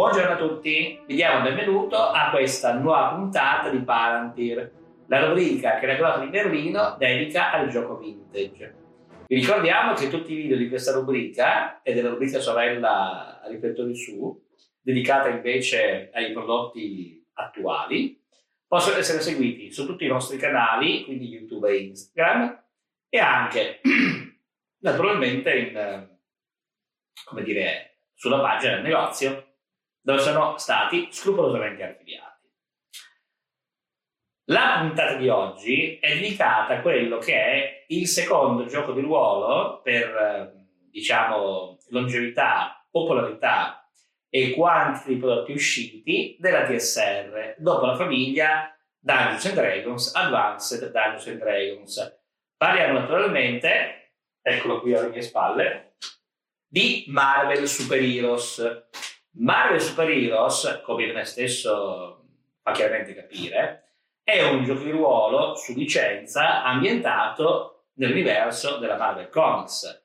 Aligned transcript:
Buongiorno 0.00 0.32
a 0.32 0.36
tutti, 0.36 0.98
vi 1.06 1.14
diamo 1.14 1.46
il 1.46 1.54
benvenuto 1.54 1.98
a 1.98 2.30
questa 2.30 2.72
nuova 2.72 3.16
puntata 3.16 3.68
di 3.68 3.80
Palantir, 3.80 4.72
la 5.08 5.26
rubrica 5.26 5.78
che 5.78 5.86
la 5.86 5.94
Grotta 5.96 6.20
di 6.20 6.30
Berlino 6.30 6.96
dedica 6.96 7.52
al 7.52 7.68
gioco 7.68 7.98
vintage. 7.98 8.76
Vi 9.26 9.34
ricordiamo 9.38 9.92
che 9.92 10.08
tutti 10.08 10.32
i 10.32 10.36
video 10.36 10.56
di 10.56 10.70
questa 10.70 10.92
rubrica 10.92 11.82
e 11.82 11.92
della 11.92 12.08
rubrica 12.08 12.40
sorella 12.40 13.42
Riflettori 13.46 13.94
su, 13.94 14.42
dedicata 14.80 15.28
invece 15.28 16.08
ai 16.14 16.32
prodotti 16.32 17.22
attuali, 17.34 18.24
possono 18.66 18.96
essere 18.96 19.20
seguiti 19.20 19.70
su 19.70 19.84
tutti 19.84 20.06
i 20.06 20.08
nostri 20.08 20.38
canali, 20.38 21.04
quindi 21.04 21.28
YouTube 21.28 21.68
e 21.68 21.76
Instagram, 21.76 22.64
e 23.06 23.18
anche 23.18 23.82
naturalmente 24.80 25.58
in, 25.58 26.08
come 27.22 27.42
dire, 27.42 27.98
sulla 28.14 28.40
pagina 28.40 28.76
del 28.76 28.82
negozio 28.82 29.39
dove 30.00 30.20
sono 30.20 30.56
stati 30.58 31.08
scrupolosamente 31.10 31.82
archiviati. 31.82 32.48
La 34.50 34.78
puntata 34.80 35.14
di 35.14 35.28
oggi 35.28 35.98
è 36.00 36.14
dedicata 36.14 36.74
a 36.74 36.80
quello 36.80 37.18
che 37.18 37.34
è 37.34 37.84
il 37.88 38.08
secondo 38.08 38.66
gioco 38.66 38.92
di 38.92 39.00
ruolo 39.00 39.80
per, 39.80 40.52
diciamo, 40.90 41.78
longevità, 41.90 42.84
popolarità 42.90 43.88
e 44.28 44.50
quantità 44.52 45.08
di 45.08 45.16
prodotti 45.16 45.52
usciti 45.52 46.36
della 46.40 46.66
TSR, 46.66 47.56
dopo 47.58 47.86
la 47.86 47.94
famiglia 47.96 48.76
Dungeons 48.98 49.52
Dragons, 49.54 50.14
Advanced 50.14 50.90
Dungeons 50.90 51.38
Dragons. 51.38 52.20
Parliamo 52.56 52.98
naturalmente, 52.98 54.16
eccolo 54.42 54.80
qui 54.80 54.94
alle 54.94 55.10
mie 55.10 55.22
spalle, 55.22 55.94
di 56.66 57.04
Marvel 57.08 57.66
Super 57.68 58.02
Heroes 58.02 58.88
Marvel 59.32 59.80
Super 59.80 60.10
Heroes, 60.10 60.80
come 60.84 61.06
nome 61.06 61.24
stesso 61.24 62.24
fa 62.62 62.72
chiaramente 62.72 63.14
capire, 63.14 63.84
è 64.22 64.42
un 64.42 64.64
gioco 64.64 64.82
di 64.82 64.90
ruolo 64.90 65.54
su 65.54 65.74
licenza 65.74 66.62
ambientato 66.62 67.84
nell'universo 67.94 68.78
della 68.78 68.96
Marvel 68.96 69.28
Comics. 69.28 70.02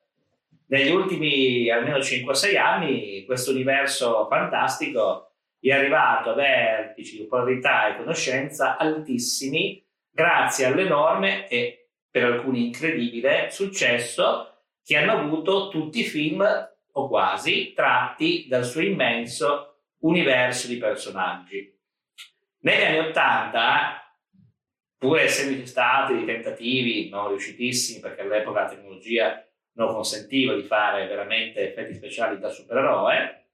Negli 0.68 0.90
ultimi 0.90 1.70
almeno 1.70 1.98
5-6 1.98 2.56
anni 2.58 3.24
questo 3.24 3.50
universo 3.50 4.26
fantastico 4.28 5.32
è 5.60 5.70
arrivato 5.70 6.30
a 6.30 6.34
vertici 6.34 7.16
di 7.16 7.24
popolarità 7.24 7.88
e 7.88 7.96
conoscenza 7.98 8.76
altissimi 8.76 9.84
grazie 10.10 10.66
all'enorme 10.66 11.48
e 11.48 11.88
per 12.10 12.24
alcuni 12.24 12.66
incredibile 12.66 13.50
successo 13.50 14.52
che 14.84 14.96
hanno 14.96 15.12
avuto 15.12 15.68
tutti 15.68 16.00
i 16.00 16.04
film 16.04 16.44
o 16.98 17.08
quasi, 17.08 17.72
tratti 17.74 18.46
dal 18.48 18.64
suo 18.64 18.80
immenso 18.80 19.80
universo 20.00 20.66
di 20.66 20.76
personaggi. 20.78 21.74
Negli 22.60 22.82
anni 22.82 22.98
Ottanta, 22.98 24.02
pur 24.96 25.18
essendoci 25.18 25.66
stati 25.66 26.14
dei 26.14 26.24
tentativi 26.24 27.08
non 27.08 27.28
riuscitissimi 27.28 28.00
perché 28.00 28.22
all'epoca 28.22 28.62
la 28.62 28.68
tecnologia 28.68 29.46
non 29.72 29.92
consentiva 29.92 30.54
di 30.54 30.62
fare 30.62 31.06
veramente 31.06 31.68
effetti 31.68 31.94
speciali 31.94 32.38
da 32.38 32.48
supereroe, 32.48 33.46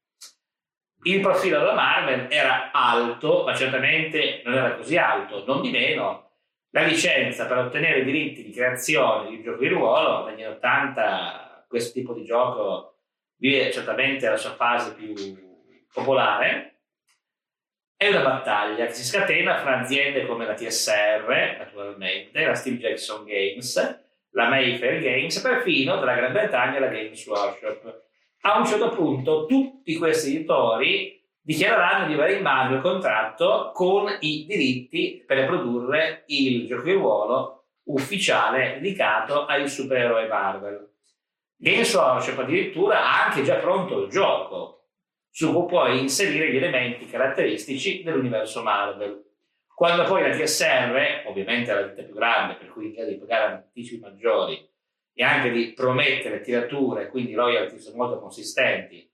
il 1.05 1.21
profilo 1.21 1.59
della 1.59 1.75
Marvel 1.75 2.29
era 2.31 2.71
alto, 2.71 3.43
ma 3.45 3.57
certamente 3.57 4.41
non 4.45 4.55
era 4.55 4.77
così 4.77 4.97
alto, 4.97 5.45
non 5.45 5.61
di 5.61 5.71
meno. 5.71 6.31
La 6.71 6.83
licenza 6.83 7.47
per 7.47 7.59
ottenere 7.59 7.99
i 7.99 8.05
diritti 8.05 8.45
di 8.45 8.53
creazione 8.53 9.29
di 9.29 9.37
un 9.37 9.43
gioco 9.43 9.59
di 9.59 9.69
ruolo 9.69 10.27
negli 10.27 10.45
anni 10.45 10.55
80, 10.55 11.67
questo 11.69 11.93
tipo 11.93 12.15
di 12.15 12.25
gioco 12.25 12.92
vive 13.43 13.73
certamente 13.73 14.29
la 14.29 14.37
sua 14.37 14.55
fase 14.55 14.95
più 14.95 15.13
popolare, 15.93 16.77
è 17.97 18.09
una 18.09 18.23
battaglia 18.23 18.87
che 18.87 18.93
si 18.93 19.05
scatena 19.05 19.59
fra 19.59 19.81
aziende 19.81 20.27
come 20.27 20.47
la 20.47 20.55
TSR, 20.55 21.57
naturalmente, 21.59 22.45
la 22.45 22.55
Steve 22.55 22.79
Jackson 22.79 23.25
Games, 23.25 24.05
la 24.31 24.49
Mayfair 24.49 25.01
Games, 25.01 25.41
perfino 25.41 25.97
dalla 25.97 26.15
Gran 26.15 26.33
Bretagna 26.33 26.79
la 26.79 26.87
Games 26.87 27.27
Workshop. 27.27 28.03
A 28.43 28.59
un 28.59 28.65
certo 28.65 28.91
punto 28.91 29.47
tutti 29.47 29.97
questi 29.97 30.37
editori 30.37 31.21
dichiareranno 31.41 32.07
di 32.07 32.15
avere 32.15 32.35
in 32.35 32.43
mano 32.43 32.77
il 32.77 32.81
contratto 32.81 33.73
con 33.75 34.07
i 34.21 34.47
diritti 34.47 35.23
per 35.27 35.47
produrre 35.47 36.23
il 36.27 36.67
gioco 36.69 36.83
di 36.85 36.93
ruolo 36.93 37.65
ufficiale 37.87 38.75
dedicato 38.81 39.47
ai 39.47 39.69
supereroi 39.69 40.29
Marvel. 40.29 40.92
Games 41.63 41.95
Workshop 41.95 42.41
addirittura 42.41 43.05
ha 43.05 43.27
anche 43.27 43.45
già 43.45 43.55
pronto 43.59 44.03
il 44.03 44.11
gioco 44.11 44.89
su 45.31 45.53
cui 45.53 45.67
puoi 45.67 46.01
inserire 46.01 46.51
gli 46.51 46.57
elementi 46.57 47.07
caratteristici 47.07 48.03
dell'universo 48.03 48.65
Marvel. 48.65 49.23
Quando 49.73 50.03
poi 50.03 50.23
la 50.23 50.37
TSR, 50.37 51.23
ovviamente 51.27 51.73
la 51.73 51.83
ditta 51.83 52.03
più 52.03 52.15
grande, 52.15 52.57
per 52.57 52.69
cui 52.69 52.87
in 52.87 52.93
grado 52.95 53.11
di 53.11 53.17
pagare 53.17 53.53
anticipi 53.53 54.01
maggiori 54.01 54.69
e 55.15 55.23
anche 55.23 55.53
di 55.53 55.73
promettere 55.73 56.41
tirature, 56.41 57.09
quindi 57.09 57.35
royalties 57.35 57.93
molto 57.95 58.19
consistenti, 58.19 59.09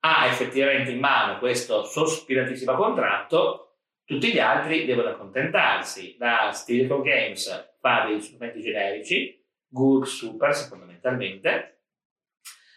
ha 0.00 0.26
effettivamente 0.26 0.90
in 0.90 1.00
mano 1.00 1.38
questo 1.38 1.84
sospiratissimo 1.84 2.74
contratto, 2.76 3.76
tutti 4.06 4.32
gli 4.32 4.38
altri 4.38 4.86
devono 4.86 5.10
accontentarsi. 5.10 6.16
La 6.18 6.50
Stilico 6.50 7.02
Games 7.02 7.74
fa 7.78 8.06
dei 8.06 8.22
strumenti 8.22 8.62
generici, 8.62 9.38
Gurk 9.68 10.06
Super 10.06 10.54
fondamentalmente, 10.54 11.73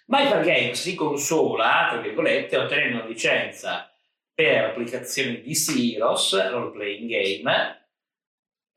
Myfar 0.09 0.41
Games 0.41 0.79
si 0.79 0.95
consola, 0.95 1.87
tra 1.89 1.99
virgolette, 1.99 2.55
ottenendo 2.55 2.99
una 2.99 3.07
licenza 3.07 3.91
per 4.33 4.63
applicazioni 4.63 5.41
di 5.41 5.53
Heroes, 5.93 6.49
role 6.49 6.71
playing 6.71 7.09
game, 7.09 7.87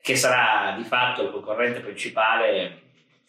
che 0.01 0.17
sarà 0.17 0.75
di 0.75 0.83
fatto 0.83 1.23
il 1.23 1.31
concorrente 1.31 1.79
principale 1.79 2.81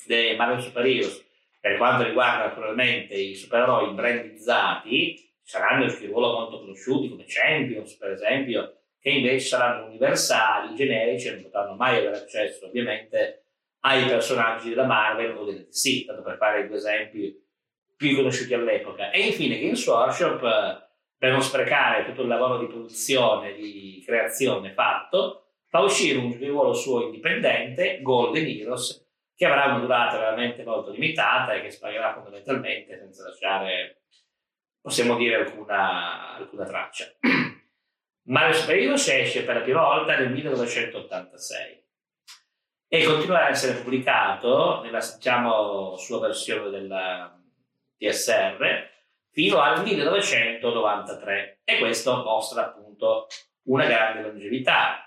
dei 0.04 0.34
Marvel 0.34 0.60
Super 0.60 0.84
Heroes. 0.84 1.24
Per 1.60 1.76
quanto 1.76 2.02
riguarda 2.02 2.46
naturalmente 2.46 3.14
i 3.14 3.36
supereroi 3.36 3.94
brandizzati, 3.94 5.32
saranno 5.40 5.86
di 5.86 6.06
ruolo 6.06 6.32
molto 6.32 6.58
conosciuti 6.58 7.08
come 7.08 7.24
Champions, 7.28 7.94
per 7.94 8.10
esempio, 8.10 8.78
che 8.98 9.10
invece 9.10 9.46
saranno 9.46 9.86
universali, 9.86 10.74
generici 10.74 11.28
e 11.28 11.32
non 11.34 11.42
potranno 11.42 11.76
mai 11.76 11.98
avere 11.98 12.16
accesso 12.16 12.66
ovviamente 12.66 13.44
ai 13.82 14.06
personaggi 14.06 14.70
della 14.70 14.86
Marvel 14.86 15.36
o 15.36 15.44
della 15.44 15.60
DC, 15.60 16.04
tanto 16.06 16.22
per 16.22 16.36
fare 16.36 16.66
due 16.66 16.76
esempi 16.78 17.41
più 18.02 18.16
conosciuti 18.16 18.52
all'epoca. 18.52 19.12
E 19.12 19.20
infine 19.20 19.60
Games 19.60 19.86
Workshop, 19.86 20.42
eh, 20.42 20.90
per 21.16 21.30
non 21.30 21.40
sprecare 21.40 22.04
tutto 22.04 22.22
il 22.22 22.28
lavoro 22.28 22.58
di 22.58 22.66
produzione, 22.66 23.54
di 23.54 24.02
creazione 24.04 24.72
fatto, 24.72 25.52
fa 25.68 25.78
uscire 25.78 26.18
un 26.18 26.36
ruolo 26.36 26.74
suo 26.74 27.04
indipendente, 27.04 28.02
Golden 28.02 28.44
Heroes, 28.44 29.06
che 29.36 29.46
avrà 29.46 29.66
una 29.66 29.78
durata 29.78 30.18
veramente 30.18 30.64
molto 30.64 30.90
limitata 30.90 31.52
e 31.52 31.62
che 31.62 31.70
sparerà 31.70 32.12
fondamentalmente 32.12 32.98
senza 32.98 33.22
lasciare, 33.22 34.02
possiamo 34.80 35.16
dire, 35.16 35.36
alcuna, 35.36 36.34
alcuna 36.34 36.64
traccia. 36.64 37.06
Mario 38.26 38.54
Super 38.54 38.76
Heroes 38.76 39.08
esce 39.08 39.44
per 39.44 39.54
la 39.56 39.62
prima 39.62 39.82
volta 39.82 40.16
nel 40.16 40.32
1986 40.32 41.84
e 42.88 43.04
continuerà 43.04 43.46
a 43.46 43.50
essere 43.50 43.78
pubblicato 43.80 44.82
nella 44.82 44.98
diciamo, 44.98 45.96
sua 45.96 46.20
versione 46.20 46.68
della, 46.68 47.41
TSR 48.02 48.90
fino 49.30 49.60
al 49.60 49.82
1993 49.82 51.60
e 51.64 51.78
questo 51.78 52.16
mostra 52.16 52.66
appunto 52.66 53.28
una 53.66 53.86
grande 53.86 54.22
longevità. 54.22 55.06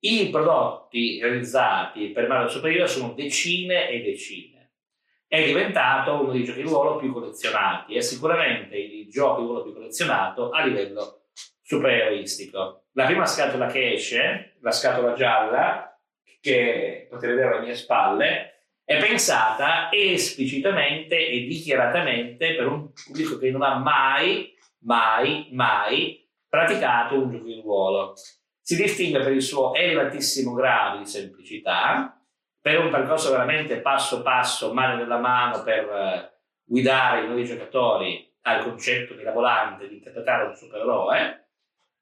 I 0.00 0.28
prodotti 0.30 1.20
realizzati 1.20 2.10
per 2.10 2.28
Mario 2.28 2.48
Superiore 2.48 2.88
sono 2.88 3.14
decine 3.14 3.88
e 3.88 4.02
decine. 4.02 4.72
È 5.26 5.42
diventato 5.44 6.20
uno 6.20 6.32
dei 6.32 6.44
giochi 6.44 6.62
di 6.62 6.68
ruolo 6.68 6.96
più 6.96 7.12
collezionati, 7.12 7.96
è 7.96 8.00
sicuramente 8.00 8.76
il 8.76 9.08
gioco 9.08 9.40
di 9.40 9.46
ruolo 9.46 9.62
più 9.62 9.72
collezionato 9.72 10.50
a 10.50 10.64
livello 10.64 11.22
supereroistico. 11.62 12.84
La 12.92 13.06
prima 13.06 13.24
scatola 13.24 13.66
che 13.66 13.92
esce, 13.92 14.56
la 14.60 14.72
scatola 14.72 15.14
gialla, 15.14 15.98
che 16.40 17.06
potete 17.08 17.32
vedere 17.32 17.54
alle 17.54 17.64
mie 17.64 17.74
spalle, 17.74 18.51
è 18.96 18.98
pensata 18.98 19.90
esplicitamente 19.90 21.16
e 21.16 21.44
dichiaratamente 21.44 22.54
per 22.54 22.66
un 22.66 22.92
pubblico 22.92 23.38
che 23.38 23.50
non 23.50 23.62
ha 23.62 23.76
mai, 23.76 24.54
mai, 24.80 25.48
mai 25.52 26.28
praticato 26.46 27.14
un 27.14 27.30
gioco 27.30 27.44
di 27.44 27.60
ruolo. 27.62 28.14
Si 28.60 28.76
distingue 28.76 29.20
per 29.20 29.32
il 29.32 29.42
suo 29.42 29.74
elevatissimo 29.74 30.52
grado 30.52 30.98
di 30.98 31.06
semplicità, 31.06 32.20
per 32.60 32.78
un 32.78 32.90
percorso 32.90 33.30
veramente 33.30 33.80
passo 33.80 34.22
passo, 34.22 34.72
mano 34.72 34.96
nella 34.96 35.18
mano 35.18 35.62
per 35.62 35.88
eh, 35.88 36.32
guidare 36.62 37.22
i 37.22 37.26
nuovi 37.26 37.44
giocatori 37.44 38.30
al 38.42 38.62
concetto 38.62 39.14
mirabolante 39.14 39.88
di 39.88 39.94
interpretare 39.94 40.46
un 40.46 40.54
supereroe. 40.54 41.48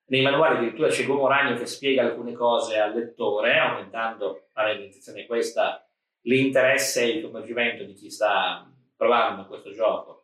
Nei 0.07 0.23
manuali 0.23 0.57
addirittura 0.57 0.89
c'è 0.89 1.07
Gomo 1.07 1.29
Ragno 1.29 1.57
che 1.57 1.67
spiega 1.67 2.03
alcune 2.03 2.33
cose 2.33 2.79
al 2.79 2.93
lettore, 2.93 3.59
aumentando, 3.59 4.49
la 4.55 4.73
l'intenzione 4.73 5.25
questa, 5.25 5.89
l'interesse 6.23 7.03
e 7.03 7.09
il 7.09 7.21
coinvolgimento 7.21 7.85
di 7.85 7.95
chi 7.95 8.11
sta 8.11 8.71
provando 8.97 9.47
questo 9.47 9.73
gioco 9.73 10.21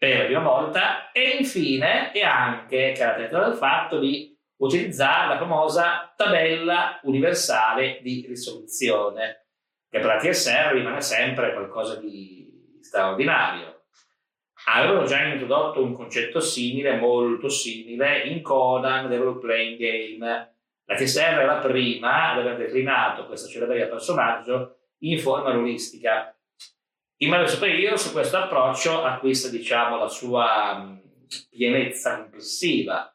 per 0.00 0.16
la 0.16 0.24
prima 0.24 0.40
volta 0.40 1.12
e 1.12 1.36
infine 1.38 2.10
è 2.10 2.22
anche 2.22 2.94
caratterizzato 2.96 3.50
dal 3.50 3.56
fatto 3.58 3.98
di 3.98 4.34
utilizzare 4.56 5.28
la 5.28 5.36
famosa 5.36 6.14
tabella 6.16 7.00
universale 7.02 7.98
di 8.00 8.24
risoluzione, 8.26 9.48
che 9.90 9.98
per 9.98 10.06
la 10.06 10.16
TSR 10.16 10.72
rimane 10.72 11.02
sempre 11.02 11.52
qualcosa 11.52 11.96
di 11.96 12.78
straordinario. 12.80 13.82
Avevano 14.68 15.04
già 15.04 15.22
introdotto 15.22 15.82
un 15.82 15.92
concetto 15.92 16.40
simile, 16.40 16.96
molto 16.96 17.50
simile, 17.50 18.20
in 18.20 18.40
Conan, 18.40 19.06
The 19.06 19.16
Role 19.18 19.38
Playing 19.38 19.78
Game. 19.78 20.54
La 20.86 20.94
TSR 20.94 21.40
è 21.40 21.44
la 21.44 21.58
prima 21.58 22.30
ad 22.30 22.38
aver 22.38 22.56
declinato 22.56 23.26
questa 23.26 23.48
celebre 23.48 23.86
personaggio 23.86 24.79
in 25.00 25.18
forma 25.18 25.50
rulistica 25.52 26.34
in 27.22 27.28
Marvel 27.28 27.48
Super 27.48 27.98
su 27.98 28.12
questo 28.12 28.38
approccio 28.38 29.02
acquista, 29.02 29.48
diciamo, 29.48 29.98
la 29.98 30.08
sua 30.08 30.98
pienezza 31.50 32.16
complessiva. 32.16 33.14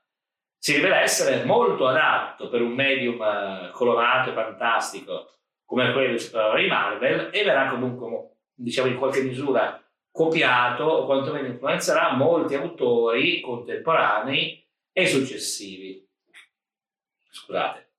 Si 0.59 0.73
rivela 0.73 1.01
essere 1.01 1.43
molto 1.43 1.87
adatto 1.87 2.49
per 2.49 2.61
un 2.61 2.71
medium 2.71 3.19
eh, 3.19 3.69
colorato 3.71 4.29
e 4.29 4.33
fantastico 4.33 5.31
come 5.65 5.91
quello 5.91 6.15
di 6.15 6.67
Marvel 6.67 7.29
e 7.33 7.43
verrà 7.43 7.69
comunque, 7.69 8.37
diciamo, 8.53 8.89
in 8.89 8.97
qualche 8.97 9.23
misura 9.23 9.83
copiato 10.11 10.83
o 10.83 11.05
quantomeno 11.05 11.47
influenzerà 11.47 12.13
molti 12.13 12.53
autori 12.53 13.41
contemporanei 13.41 14.63
e 14.91 15.07
successivi. 15.07 16.07
Scusate. 17.31 17.89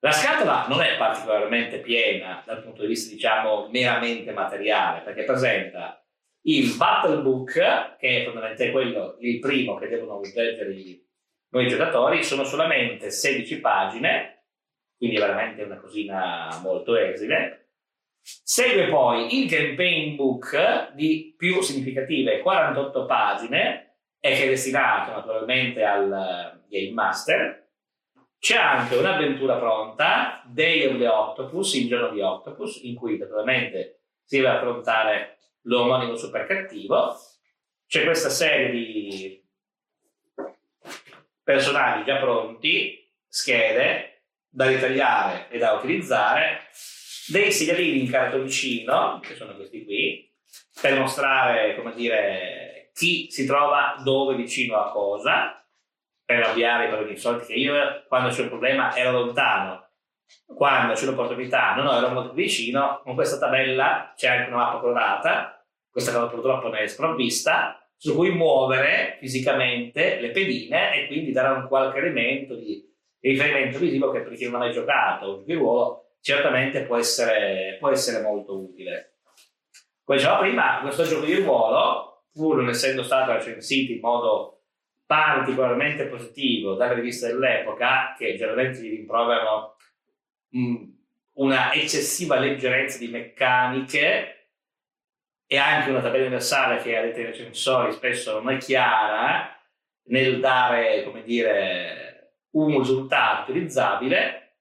La 0.00 0.12
scatola 0.12 0.66
non 0.68 0.82
è 0.82 0.96
particolarmente 0.96 1.78
piena 1.78 2.42
dal 2.44 2.62
punto 2.62 2.82
di 2.82 2.88
vista, 2.88 3.12
diciamo, 3.12 3.68
meramente 3.70 4.32
materiale, 4.32 5.00
perché 5.00 5.24
presenta 5.24 6.04
il 6.42 6.74
Battle 6.76 7.22
Book, 7.22 7.52
che 7.98 8.20
è 8.20 8.24
fondamentalmente 8.24 8.70
quello, 8.70 9.16
il 9.20 9.38
primo 9.40 9.76
che 9.76 9.88
devono 9.88 10.20
leggere 10.20 10.72
i 10.72 11.04
nuovi 11.50 11.68
giocatori, 11.68 12.22
sono 12.22 12.44
solamente 12.44 13.10
16 13.10 13.60
pagine, 13.60 14.44
quindi 14.96 15.16
è 15.16 15.20
veramente 15.20 15.62
una 15.62 15.78
cosina 15.78 16.60
molto 16.62 16.94
esile. 16.96 17.70
Segue 18.20 18.88
poi 18.88 19.42
il 19.42 19.50
Campaign 19.50 20.16
Book 20.16 20.92
di 20.94 21.34
più 21.36 21.60
significative 21.62 22.40
48 22.40 23.06
pagine 23.06 23.98
e 24.20 24.34
che 24.34 24.44
è 24.44 24.48
destinato 24.48 25.12
naturalmente 25.12 25.84
al 25.84 26.64
Game 26.68 26.92
Master 26.92 27.65
c'è 28.46 28.54
anche 28.54 28.94
un'avventura 28.94 29.56
pronta, 29.56 30.40
Day 30.46 30.86
of 30.86 30.98
the 30.98 31.08
Octopus, 31.08 31.74
il 31.74 31.88
giorno 31.88 32.10
di 32.10 32.20
Octopus, 32.20 32.78
in 32.84 32.94
cui 32.94 33.18
naturalmente 33.18 34.02
si 34.22 34.36
deve 34.36 34.50
affrontare 34.50 35.38
l'omonimo 35.62 36.14
super 36.14 36.46
cattivo. 36.46 37.16
C'è 37.88 38.04
questa 38.04 38.28
serie 38.28 38.70
di 38.70 39.44
personaggi 41.42 42.04
già 42.04 42.18
pronti, 42.18 43.12
schede 43.26 44.26
da 44.48 44.68
ritagliare 44.68 45.48
e 45.50 45.58
da 45.58 45.72
utilizzare, 45.72 46.68
dei 47.26 47.50
segnalini 47.50 48.04
in 48.04 48.10
cartoncino, 48.12 49.18
che 49.24 49.34
sono 49.34 49.56
questi 49.56 49.84
qui, 49.84 50.32
per 50.80 50.96
mostrare, 50.96 51.74
come 51.74 51.92
dire, 51.96 52.92
chi 52.94 53.28
si 53.28 53.44
trova 53.44 54.00
dove 54.04 54.36
vicino 54.36 54.76
a 54.76 54.92
cosa 54.92 55.65
per 56.26 56.42
avviare 56.42 56.86
i 56.86 56.88
problemi 56.88 57.16
soliti 57.16 57.46
che 57.46 57.54
io 57.54 58.04
quando 58.08 58.30
c'è 58.30 58.42
un 58.42 58.48
problema 58.48 58.94
ero 58.94 59.12
lontano. 59.12 59.84
Quando 60.44 60.94
c'è 60.94 61.06
un'opportunità 61.06 61.74
no 61.76 61.84
no 61.84 61.96
ero 61.96 62.08
molto 62.08 62.32
vicino. 62.32 63.00
Con 63.04 63.14
questa 63.14 63.38
tabella 63.38 64.12
c'è 64.16 64.28
anche 64.28 64.48
una 64.48 64.64
mappa 64.64 64.80
colorata. 64.80 65.64
Questa 65.88 66.12
cosa 66.12 66.26
purtroppo 66.26 66.68
ne 66.68 66.80
è 66.80 66.86
sprovvista 66.88 67.80
su 67.96 68.14
cui 68.14 68.30
muovere 68.30 69.16
fisicamente 69.20 70.20
le 70.20 70.30
pedine 70.30 70.94
e 70.94 71.06
quindi 71.06 71.32
dare 71.32 71.58
un 71.58 71.68
qualche 71.68 71.98
elemento 71.98 72.54
di 72.56 72.84
riferimento 73.20 73.78
visivo 73.78 74.10
che 74.10 74.20
per 74.20 74.34
chi 74.34 74.44
non 74.44 74.56
ha 74.56 74.58
mai 74.58 74.72
giocato 74.72 75.26
gioco 75.26 75.42
di 75.44 75.54
ruolo 75.54 76.06
certamente 76.20 76.82
può 76.82 76.96
essere, 76.96 77.76
può 77.78 77.88
essere 77.88 78.20
molto 78.20 78.58
utile. 78.58 79.20
Come 80.04 80.18
dicevo 80.18 80.38
prima 80.40 80.80
questo 80.82 81.04
gioco 81.04 81.24
di 81.24 81.36
ruolo 81.36 82.24
pur 82.32 82.56
non 82.56 82.68
essendo 82.68 83.02
stato 83.02 83.32
recensito 83.32 83.92
in 83.92 84.00
modo 84.00 84.55
particolarmente 85.06 86.06
positivo 86.06 86.74
dalle 86.74 86.94
riviste 86.94 87.28
dell'epoca, 87.28 88.14
che 88.18 88.36
generalmente 88.36 88.80
gli 88.80 88.90
rimproverano 88.90 89.76
mh, 90.48 90.84
una 91.34 91.72
eccessiva 91.72 92.38
leggerezza 92.38 92.98
di 92.98 93.08
meccaniche 93.08 94.32
e 95.46 95.56
anche 95.56 95.90
una 95.90 96.00
tabella 96.00 96.24
universale 96.24 96.82
che 96.82 96.96
a 96.96 97.02
dette 97.02 97.24
recensori 97.24 97.92
spesso 97.92 98.40
non 98.40 98.52
è 98.52 98.58
chiara 98.58 99.56
nel 100.08 100.40
dare, 100.40 101.04
come 101.04 101.22
dire, 101.22 102.32
un 102.50 102.78
risultato 102.78 103.50
utilizzabile, 103.50 104.56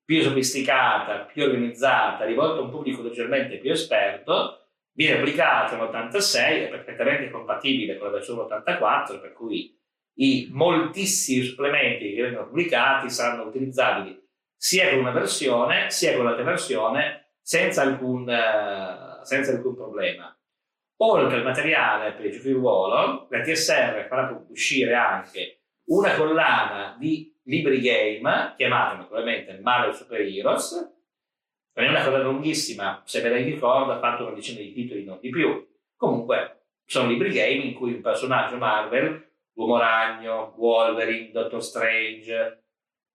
più 0.06 0.22
sofisticata, 0.22 1.26
più 1.26 1.44
organizzata, 1.44 2.26
rivolta 2.26 2.60
a 2.60 2.64
un 2.64 2.70
pubblico 2.70 3.02
leggermente 3.02 3.58
più 3.58 3.72
esperto, 3.72 4.61
viene 4.94 5.18
pubblicato 5.18 5.76
nell'86, 5.76 6.36
è 6.36 6.70
perfettamente 6.70 7.30
compatibile 7.30 7.98
con 7.98 8.08
la 8.08 8.14
versione 8.14 8.42
84, 8.42 9.20
per 9.20 9.34
cui 9.34 9.78
i 10.16 10.50
moltissimi 10.52 11.44
supplementi 11.44 12.14
che 12.14 12.22
vengono 12.22 12.48
pubblicati 12.48 13.10
saranno 13.10 13.44
utilizzabili 13.44 14.20
sia 14.56 14.90
con 14.90 15.00
una 15.00 15.12
versione 15.12 15.90
sia 15.90 16.16
con 16.16 16.26
l'altra 16.26 16.44
versione 16.44 17.38
senza 17.42 17.82
alcun, 17.82 18.28
uh, 18.28 19.24
senza 19.24 19.52
alcun 19.52 19.76
problema. 19.76 20.36
Oltre 20.98 21.38
al 21.38 21.44
materiale 21.44 22.14
per 22.14 22.26
i 22.26 22.32
giochi 22.32 22.48
di 22.50 22.54
ruolo, 22.54 23.28
la 23.30 23.42
TSR 23.42 24.06
farà 24.08 24.46
uscire 24.50 24.94
anche 24.94 25.62
una 25.86 26.14
collana 26.14 26.96
di 27.00 27.36
libri 27.46 27.82
game 27.82 28.54
chiamata 28.56 28.98
naturalmente 28.98 29.60
Marvel 29.60 29.96
Super 29.96 30.22
Heroes 30.22 31.01
non 31.74 31.86
è 31.86 31.90
una 31.90 32.04
cosa 32.04 32.22
lunghissima, 32.22 33.02
se 33.06 33.22
ve 33.22 33.30
la 33.30 33.36
ricordo 33.38 33.92
ha 33.94 34.00
fatto 34.00 34.26
una 34.26 34.36
decina 34.36 34.60
di 34.60 34.74
titoli, 34.74 35.04
non 35.04 35.20
di 35.22 35.30
più. 35.30 35.68
Comunque, 35.96 36.66
sono 36.86 37.10
libri 37.10 37.32
game 37.32 37.64
in 37.64 37.74
cui 37.74 37.94
un 37.94 38.02
personaggio 38.02 38.58
Marvel, 38.58 39.30
Uomo 39.54 39.78
Ragno, 39.78 40.54
Wolverine, 40.58 41.32
Doctor 41.32 41.64
Strange, 41.64 42.64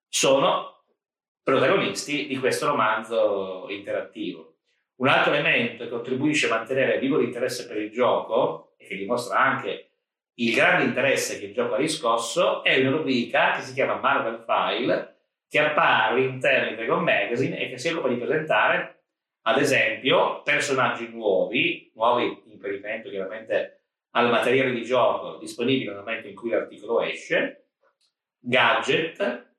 sono 0.08 0.84
protagonisti 1.42 2.26
di 2.26 2.38
questo 2.38 2.66
romanzo 2.66 3.66
interattivo. 3.68 4.54
Un 4.96 5.08
altro 5.08 5.34
elemento 5.34 5.84
che 5.84 5.90
contribuisce 5.90 6.46
a 6.46 6.56
mantenere 6.56 6.98
vivo 6.98 7.18
l'interesse 7.18 7.66
per 7.66 7.76
il 7.76 7.90
gioco 7.90 8.75
e 8.78 8.86
che 8.86 8.96
dimostra 8.96 9.38
anche 9.38 9.90
il 10.38 10.54
grande 10.54 10.84
interesse 10.84 11.38
che 11.38 11.46
il 11.46 11.54
gioco 11.54 11.75
ha 11.75 11.78
riscosso 11.78 12.62
è 12.62 12.78
una 12.80 12.96
rubrica 12.96 13.56
che 13.56 13.62
si 13.62 13.75
chiama 13.75 13.96
Marvel 13.96 14.42
File, 14.44 15.15
che 15.48 15.58
appare 15.58 16.14
all'interno 16.14 16.70
di 16.70 16.76
Dragon 16.76 17.02
Magazine 17.02 17.58
e 17.58 17.68
che 17.70 17.78
si 17.78 17.88
occupa 17.88 18.08
di 18.08 18.16
presentare, 18.16 19.04
ad 19.42 19.58
esempio, 19.58 20.42
personaggi 20.42 21.08
nuovi, 21.08 21.90
nuovi 21.94 22.24
in 22.24 22.60
riferimento 22.60 23.08
chiaramente 23.08 23.80
al 24.10 24.30
materiale 24.30 24.72
di 24.72 24.82
gioco 24.82 25.36
disponibile 25.38 25.90
nel 25.90 26.00
momento 26.00 26.26
in 26.26 26.34
cui 26.34 26.50
l'articolo 26.50 27.02
esce, 27.02 27.66
gadget, 28.38 29.52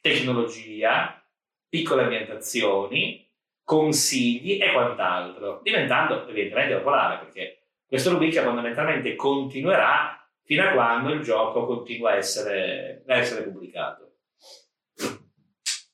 tecnologia, 0.00 1.22
piccole 1.68 2.02
ambientazioni, 2.02 3.28
consigli 3.64 4.62
e 4.62 4.72
quant'altro, 4.72 5.60
diventando 5.62 6.28
evidentemente 6.28 6.76
popolare 6.76 7.24
perché 7.24 7.62
questa 7.88 8.10
rubrica 8.10 8.42
fondamentalmente 8.42 9.16
continuerà 9.16 10.24
fino 10.44 10.62
a 10.62 10.72
quando 10.72 11.12
il 11.12 11.22
gioco 11.22 11.66
continua 11.66 12.12
a 12.12 12.16
essere, 12.16 13.02
a 13.06 13.16
essere 13.16 13.42
pubblicato. 13.42 14.05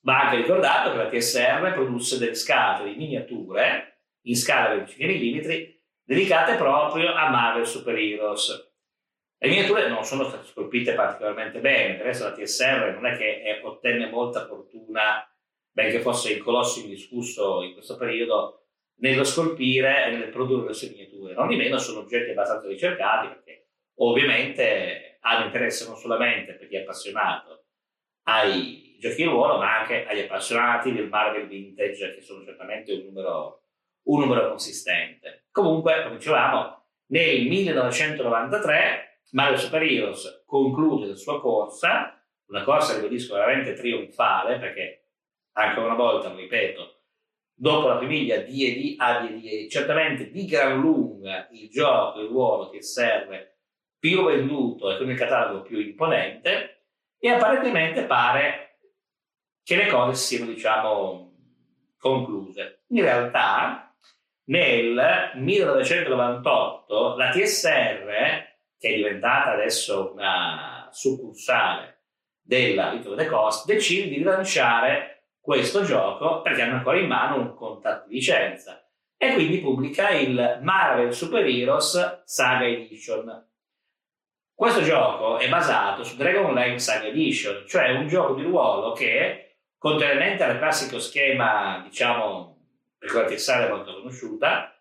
Va 0.05 0.23
anche 0.23 0.37
ricordato 0.37 0.91
che 0.91 0.97
la 0.97 1.09
TSR 1.09 1.73
produsse 1.75 2.19
delle 2.19 2.35
scatole 2.35 2.91
di 2.91 2.97
miniature 2.97 4.07
in 4.23 4.37
scala 4.37 4.75
25 4.75 5.07
mm 5.07 5.71
dedicate 6.05 6.57
proprio 6.57 7.15
a 7.15 7.31
Marvel 7.31 7.67
Super 7.67 7.97
Heroes. 7.97 8.73
Le 9.39 9.49
miniature 9.49 9.89
non 9.89 10.05
sono 10.05 10.25
state 10.25 10.47
scolpite 10.47 10.95
particolarmente 10.95 11.61
bene, 11.61 11.95
per 11.95 12.07
adesso 12.07 12.25
la 12.25 12.33
TSR 12.33 12.93
non 12.95 13.07
è 13.07 13.17
che 13.17 13.61
ottenne 13.63 14.09
molta 14.09 14.47
fortuna, 14.47 15.29
benché 15.71 16.01
fosse 16.01 16.33
il 16.33 16.43
colosso 16.43 16.81
indiscusso 16.81 17.63
in 17.63 17.73
questo 17.73 17.97
periodo, 17.97 18.67
nello 18.97 19.25
scolpire 19.25 20.07
e 20.07 20.11
nel 20.17 20.29
produrre 20.29 20.69
le 20.69 20.75
sue 20.75 20.91
miniature. 20.91 21.35
Non 21.35 21.49
di 21.49 21.57
meno 21.57 21.79
sono 21.79 22.01
oggetti 22.01 22.31
abbastanza 22.31 22.69
ricercati 22.69 23.29
perché 23.29 23.69
ovviamente 23.97 25.19
hanno 25.21 25.47
interesse 25.47 25.87
non 25.87 25.97
solamente 25.97 26.55
per 26.55 26.69
chi 26.69 26.77
è 26.77 26.81
appassionato 26.81 27.67
ai 28.25 28.82
giochi 29.03 29.17
di 29.17 29.25
ruolo, 29.25 29.59
ma 29.59 29.81
anche 29.81 30.07
agli 30.07 30.21
appassionati 30.21 30.93
del 30.93 31.09
Marvel 31.09 31.49
Vintage, 31.49 32.15
che 32.15 32.21
sono 32.21 32.45
certamente 32.45 32.93
un 32.93 33.03
numero, 33.07 33.63
un 34.05 34.21
numero 34.21 34.49
consistente. 34.49 35.47
Comunque, 35.51 36.05
come 36.05 36.17
dicevamo, 36.17 36.85
nel 37.07 37.47
1993 37.49 39.23
Mario 39.33 39.57
Super 39.57 39.83
Heroes 39.83 40.45
conclude 40.47 41.09
la 41.09 41.17
sua 41.17 41.41
corsa, 41.41 42.17
una 42.47 42.63
corsa, 42.63 42.95
ribadisco, 42.95 43.35
veramente 43.35 43.75
trionfale, 43.75 44.59
perché 44.59 45.09
ancora 45.55 45.87
una 45.87 45.97
volta, 45.97 46.29
lo 46.29 46.37
ripeto, 46.37 47.01
dopo 47.55 47.89
la 47.89 47.99
famiglia 47.99 48.39
D&D 48.39 48.95
a 48.99 49.21
D&D, 49.21 49.69
certamente 49.69 50.31
di 50.31 50.45
gran 50.45 50.79
lunga 50.79 51.49
il 51.51 51.69
gioco, 51.69 52.21
il 52.21 52.29
ruolo 52.29 52.71
che 52.71 52.83
serve 52.83 53.59
più 53.99 54.25
venduto 54.25 54.93
e 54.93 54.97
con 54.97 55.11
il 55.11 55.19
catalogo 55.19 55.63
più 55.63 55.79
imponente 55.81 56.85
e 57.19 57.29
apparentemente 57.29 58.05
pare 58.05 58.72
che 59.63 59.77
le 59.77 59.87
cose 59.89 60.15
siano, 60.15 60.51
diciamo, 60.51 61.33
concluse. 61.99 62.85
In 62.89 63.03
realtà, 63.03 63.95
nel 64.45 65.31
1998 65.35 67.17
la 67.17 67.31
TSR, 67.31 68.07
che 68.79 68.89
è 68.89 68.95
diventata 68.95 69.53
adesso 69.53 70.13
una 70.13 70.89
succursale 70.91 72.01
della 72.43 72.93
Little 72.93 73.17
the 73.17 73.27
Cost, 73.27 73.67
decide 73.67 74.09
di 74.09 74.17
rilanciare 74.17 75.29
questo 75.41 75.83
gioco 75.83 76.43
perché 76.43 76.63
hanno 76.63 76.77
ancora 76.77 76.99
in 76.99 77.07
mano 77.07 77.37
un 77.37 77.55
contratto 77.55 78.09
di 78.09 78.15
licenza 78.15 78.85
e 79.17 79.35
quindi 79.35 79.59
pubblica 79.59 80.11
il 80.11 80.59
Marvel 80.63 81.13
Super 81.13 81.47
Heroes 81.47 82.23
Saga 82.25 82.67
Edition 82.67 83.51
questo 84.63 84.83
gioco 84.83 85.39
è 85.39 85.49
basato 85.49 86.05
su 86.05 86.15
Dragon 86.15 86.45
Online 86.45 86.79
Saga 86.79 87.07
Edition, 87.07 87.65
cioè 87.67 87.91
un 87.97 88.07
gioco 88.07 88.35
di 88.35 88.45
ruolo 88.45 88.93
che, 88.93 89.52
contrariamente 89.83 90.45
al 90.45 90.59
classico 90.59 91.01
schema, 91.01 91.83
diciamo, 91.83 92.57
per 92.97 93.11
quella 93.11 93.27
TSR 93.27 93.69
molto 93.69 93.95
conosciuta, 93.95 94.73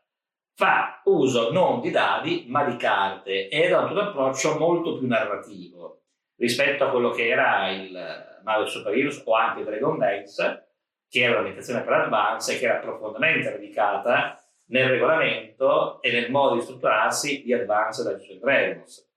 fa 0.53 1.01
uso 1.05 1.51
non 1.51 1.81
di 1.81 1.89
dadi 1.89 2.45
ma 2.47 2.63
di 2.63 2.75
carte 2.75 3.47
ed 3.47 3.73
ha 3.73 3.79
un 3.79 3.97
approccio 3.97 4.59
molto 4.59 4.99
più 4.99 5.07
narrativo 5.07 6.03
rispetto 6.35 6.83
a 6.83 6.91
quello 6.91 7.09
che 7.09 7.29
era 7.29 7.71
il 7.71 8.39
Marvel 8.43 8.67
Super 8.67 8.95
Heroes 8.95 9.23
o 9.25 9.33
anche 9.33 9.63
Dragon 9.63 9.97
Dance, 9.97 10.67
che 11.09 11.21
era 11.21 11.31
un'ambientazione 11.31 11.81
per 11.81 11.93
Advance 11.93 12.53
e 12.53 12.59
che 12.59 12.65
era 12.65 12.77
profondamente 12.77 13.49
radicata 13.49 14.39
nel 14.65 14.87
regolamento 14.87 15.99
e 16.03 16.11
nel 16.11 16.29
modo 16.29 16.55
di 16.55 16.61
strutturarsi 16.61 17.41
di 17.41 17.53
Advance 17.53 18.03
da 18.03 18.11
Dungeons 18.11 18.39
Dragons 18.39 19.10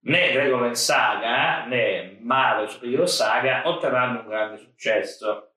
né 0.00 0.32
Dragon 0.32 0.74
Saga 0.74 1.66
né 1.66 2.18
Marvel 2.20 2.68
Super 2.68 3.08
Saga 3.08 3.68
otterranno 3.68 4.20
un 4.20 4.28
grande 4.28 4.58
successo. 4.58 5.52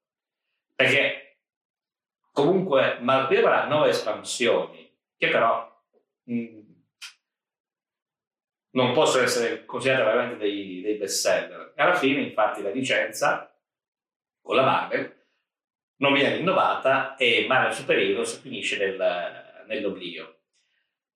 Perché 0.75 1.29
comunque 2.31 3.00
Marvel 3.01 3.46
avrà 3.46 3.65
nove 3.65 3.89
espansioni 3.89 4.89
che 5.17 5.27
però 5.27 5.69
mh, 6.24 6.34
mm, 6.34 6.60
non 8.72 8.93
possono 8.93 9.24
essere 9.24 9.65
considerate 9.65 10.05
veramente 10.05 10.38
dei, 10.38 10.81
dei 10.81 10.96
best 10.96 11.19
seller 11.19 11.74
alla 11.75 11.96
fine 11.96 12.22
infatti 12.22 12.62
la 12.62 12.69
licenza 12.69 13.53
con 14.41 14.55
la 14.55 14.63
Marvel 14.63 15.17
non 15.98 16.13
viene 16.13 16.38
rinnovata 16.38 17.17
e 17.17 17.46
Marvel 17.48 17.74
Super 17.74 17.98
Heroes 17.98 18.39
finisce 18.39 18.77
nel, 18.77 19.65
nell'oblio 19.67 20.38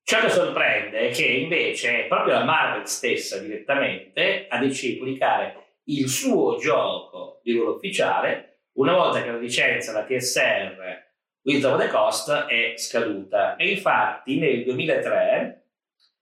Ciò 0.06 0.20
che 0.20 0.30
sorprende 0.30 1.10
è 1.10 1.12
che 1.12 1.26
invece 1.26 2.06
proprio 2.10 2.34
la 2.34 2.44
Marvel 2.44 2.86
stessa 2.86 3.38
direttamente 3.40 4.48
ha 4.50 4.58
deciso 4.58 4.92
di 4.92 4.98
pubblicare 4.98 5.78
il 5.86 6.10
suo 6.10 6.58
gioco 6.58 7.40
di 7.42 7.54
ruolo 7.54 7.76
ufficiale 7.76 8.68
una 8.74 8.94
volta 8.94 9.22
che 9.22 9.32
la 9.32 9.38
licenza, 9.38 9.94
la 9.94 10.04
TSR 10.04 11.12
Wisdom 11.44 11.74
of 11.74 11.80
the 11.80 11.90
Cost 11.90 12.32
è 12.32 12.74
scaduta 12.78 13.56
e 13.56 13.72
infatti 13.72 14.40
nel 14.40 14.64
2003 14.64 15.68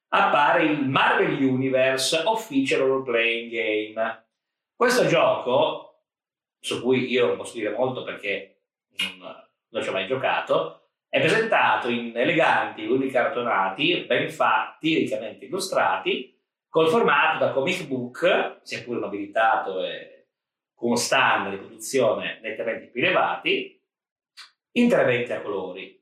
appare 0.10 0.64
il 0.64 0.88
Marvel 0.88 1.42
Universe 1.44 2.22
Official 2.26 2.82
Role 2.82 3.04
Playing 3.04 3.52
Game. 3.52 4.26
Questo 4.76 5.06
gioco, 5.06 6.06
su 6.60 6.82
cui 6.82 7.10
io 7.10 7.28
non 7.28 7.38
posso 7.38 7.54
dire 7.54 7.70
molto 7.70 8.04
perché 8.04 8.64
non 9.70 9.82
ci 9.82 9.90
ho 9.90 9.92
mai 9.92 10.08
giocato, 10.08 10.81
è 11.12 11.20
presentato 11.20 11.90
in 11.90 12.16
eleganti 12.16 12.88
volumi 12.88 13.10
cartonati, 13.10 14.06
ben 14.08 14.30
fatti, 14.30 14.96
riccamente 14.96 15.44
illustrati, 15.44 16.42
col 16.70 16.88
formato 16.88 17.38
da 17.38 17.52
comic 17.52 17.86
book, 17.86 18.60
sia 18.62 18.82
pure 18.82 19.02
nobilitato 19.02 19.84
e 19.84 20.28
con 20.74 20.96
standard 20.96 21.52
di 21.52 21.66
produzione 21.66 22.40
nettamente 22.42 22.88
più 22.88 23.02
elevati, 23.02 23.78
interventi 24.78 25.34
a 25.34 25.42
colori. 25.42 26.02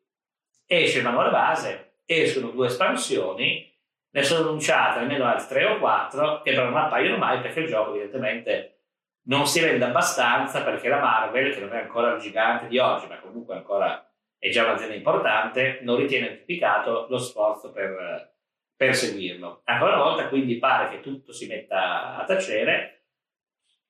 Esce 0.68 1.00
il 1.00 1.04
manuale 1.04 1.32
base, 1.32 1.94
escono 2.06 2.51
due 2.51 2.68
espansioni, 2.68 3.68
ne 4.12 4.22
sono 4.22 4.48
annunciate 4.48 5.00
almeno 5.00 5.25
altre 5.25 5.48
tre 5.48 5.66
o 5.66 5.80
quattro, 5.80 6.44
che 6.44 6.51
però 6.51 6.66
non 6.66 6.78
appaiono 6.78 7.18
mai 7.18 7.42
perché 7.42 7.62
il 7.62 7.68
gioco 7.68 7.96
evidentemente 7.96 8.82
non 9.24 9.48
si 9.48 9.60
vende 9.60 9.86
abbastanza 9.86 10.63
perché 10.63 10.88
la 10.88 11.00
Marvel, 11.00 11.51
che 11.51 11.62
non 11.62 11.74
è 11.74 11.82
ancora 11.82 12.13
il 12.13 12.22
gigante 12.22 12.68
di 12.68 12.78
oggi, 12.78 13.08
ma 13.08 13.18
comunque 13.18 13.56
ancora 13.56 14.04
è 14.39 14.50
già 14.50 14.63
un'azienda 14.63 14.96
importante, 14.96 15.79
non 15.81 15.98
ritiene 15.98 16.29
giustificato 16.29 17.08
lo 17.10 17.17
sforzo 17.17 17.72
per, 17.72 18.36
per 18.75 18.96
seguirlo. 18.96 19.62
Ancora 19.65 19.96
una 19.96 20.03
volta 20.03 20.29
quindi 20.29 20.58
pare 20.58 20.89
che 20.89 21.01
tutto 21.01 21.34
si 21.34 21.46
metta 21.46 22.15
a 22.15 22.24
tacere, 22.24 23.03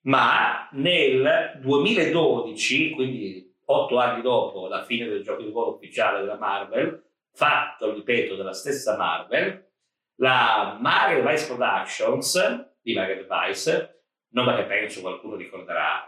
ma 0.02 0.68
nel 0.72 1.60
2012, 1.62 2.92
quindi 2.92 3.56
otto 3.66 3.98
anni 4.00 4.24
dopo 4.24 4.68
la 4.68 4.84
fine 4.84 5.08
del 5.08 5.22
gioco 5.22 5.44
di 5.44 5.52
ruolo 5.52 5.76
ufficiale 5.76 6.22
della 6.22 6.38
Marvel, 6.38 7.06
fatto, 7.32 7.94
ripeto, 7.94 8.36
dalla 8.36 8.54
stessa 8.54 8.98
Marvel, 8.98 9.68
la 10.16 10.78
Marvel 10.82 11.26
Vice 11.26 11.46
Productions 11.46 12.78
di 12.82 12.94
Marvel 12.96 13.28
Vice, 13.30 14.04
nome 14.32 14.56
che 14.56 14.64
penso 14.64 15.02
qualcuno 15.02 15.36
ricorderà 15.36 16.06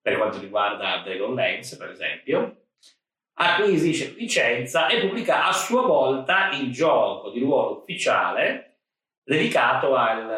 per 0.00 0.16
quanto 0.16 0.38
riguarda 0.38 1.00
Dragon 1.02 1.34
Lance, 1.34 1.76
per 1.76 1.90
esempio, 1.90 2.63
acquisisce 3.34 4.14
licenza 4.16 4.86
e 4.88 5.00
pubblica 5.00 5.46
a 5.46 5.52
sua 5.52 5.82
volta 5.82 6.50
il 6.52 6.70
gioco 6.70 7.30
di 7.30 7.40
ruolo 7.40 7.78
ufficiale 7.78 8.78
dedicato 9.24 9.94
al, 9.96 10.30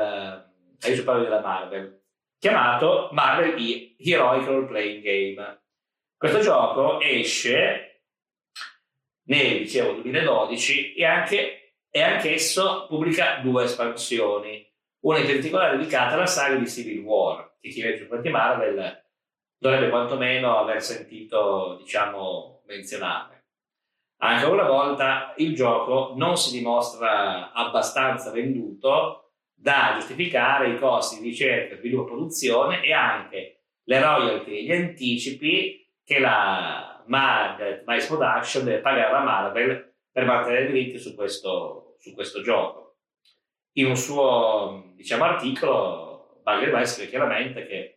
ai 0.80 0.94
giocatori 0.94 1.24
della 1.24 1.40
Marvel, 1.40 2.02
chiamato 2.38 3.08
Marvel 3.12 3.60
e 3.60 3.96
Heroic 3.98 4.46
Role 4.46 4.66
Playing 4.66 5.02
Game. 5.02 5.60
Questo 6.16 6.40
gioco 6.40 7.00
esce 7.00 7.86
nel 9.26 9.58
dicevo, 9.58 10.00
2012 10.00 10.94
e, 10.94 11.04
anche, 11.04 11.74
e 11.90 12.02
anch'esso 12.02 12.86
pubblica 12.88 13.40
due 13.42 13.64
espansioni, 13.64 14.64
una 15.00 15.18
in 15.18 15.26
particolare 15.26 15.76
dedicata 15.76 16.14
alla 16.14 16.26
saga 16.26 16.56
di 16.56 16.68
Civil 16.68 17.00
War, 17.00 17.56
che 17.60 17.70
chi 17.70 17.82
legge 17.82 18.06
giochi 18.06 18.28
Marvel 18.28 19.04
dovrebbe 19.58 19.88
quantomeno 19.88 20.58
aver 20.58 20.82
sentito, 20.82 21.76
diciamo, 21.80 22.55
menzionare. 22.66 23.44
Anche 24.18 24.46
una 24.46 24.64
volta 24.64 25.34
il 25.36 25.54
gioco 25.54 26.14
non 26.16 26.36
si 26.36 26.56
dimostra 26.56 27.52
abbastanza 27.52 28.30
venduto 28.30 29.32
da 29.54 29.92
giustificare 29.94 30.70
i 30.70 30.78
costi 30.78 31.20
di 31.20 31.28
ricerca, 31.28 31.76
sviluppo 31.76 32.04
e 32.04 32.10
produzione 32.10 32.84
e 32.84 32.92
anche 32.92 33.60
le 33.84 34.00
royalty 34.00 34.56
e 34.56 34.62
gli 34.64 34.72
anticipi 34.72 35.90
che 36.02 36.18
la 36.18 37.02
Margaret 37.06 37.84
Vice 37.84 38.06
Production 38.06 38.64
deve 38.64 38.80
pagare 38.80 39.10
alla 39.10 39.24
Marvel 39.24 39.94
per 40.10 40.24
mantenere 40.24 40.64
i 40.64 40.72
diritti 40.72 40.98
su 40.98 41.14
questo, 41.14 41.96
su 41.98 42.14
questo 42.14 42.42
gioco. 42.42 42.96
In 43.72 43.86
un 43.86 43.96
suo 43.96 44.92
diciamo, 44.94 45.24
articolo, 45.24 46.40
Vice 46.44 46.86
scrive 46.86 47.10
chiaramente 47.10 47.66
che 47.66 47.95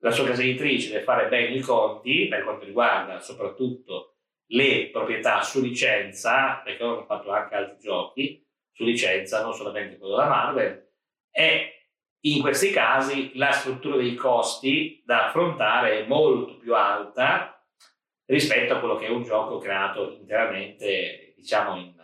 la 0.00 0.10
sua 0.10 0.26
casa 0.26 0.42
editrice 0.42 0.90
deve 0.90 1.04
fare 1.04 1.28
bene 1.28 1.54
i 1.54 1.60
conti 1.60 2.28
per 2.28 2.44
quanto 2.44 2.64
riguarda 2.64 3.18
soprattutto 3.20 4.14
le 4.50 4.88
proprietà 4.90 5.42
su 5.42 5.60
licenza, 5.60 6.60
perché 6.64 6.82
loro 6.82 6.98
hanno 6.98 7.06
fatto 7.06 7.30
anche 7.30 7.54
altri 7.54 7.78
giochi 7.80 8.46
su 8.72 8.84
licenza, 8.84 9.42
non 9.42 9.52
solamente 9.52 9.98
quello 9.98 10.16
della 10.16 10.28
Marvel, 10.28 10.90
e 11.30 11.72
in 12.20 12.40
questi 12.40 12.70
casi 12.70 13.32
la 13.34 13.50
struttura 13.52 13.96
dei 13.96 14.14
costi 14.14 15.02
da 15.04 15.26
affrontare 15.26 16.00
è 16.00 16.06
molto 16.06 16.56
più 16.56 16.74
alta 16.74 17.62
rispetto 18.24 18.74
a 18.74 18.78
quello 18.78 18.96
che 18.96 19.06
è 19.06 19.10
un 19.10 19.22
gioco 19.22 19.58
creato 19.58 20.16
interamente, 20.18 21.34
diciamo, 21.36 21.76
in, 21.76 21.94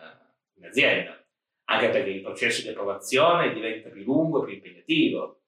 in 0.57 0.65
azienda, 0.65 1.23
anche 1.65 1.89
perché 1.89 2.09
il 2.09 2.21
processo 2.21 2.61
di 2.61 2.69
approvazione 2.69 3.53
diventa 3.53 3.89
più 3.89 4.03
lungo 4.03 4.41
e 4.41 4.45
più 4.45 4.55
impegnativo 4.55 5.44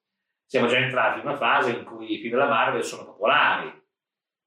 siamo 0.48 0.66
già 0.66 0.78
entrati 0.78 1.20
in 1.20 1.26
una 1.26 1.36
fase 1.36 1.72
in 1.72 1.84
cui 1.84 2.10
i 2.10 2.18
film 2.20 2.30
della 2.30 2.48
Marvel 2.48 2.82
sono 2.82 3.04
popolari, 3.04 3.70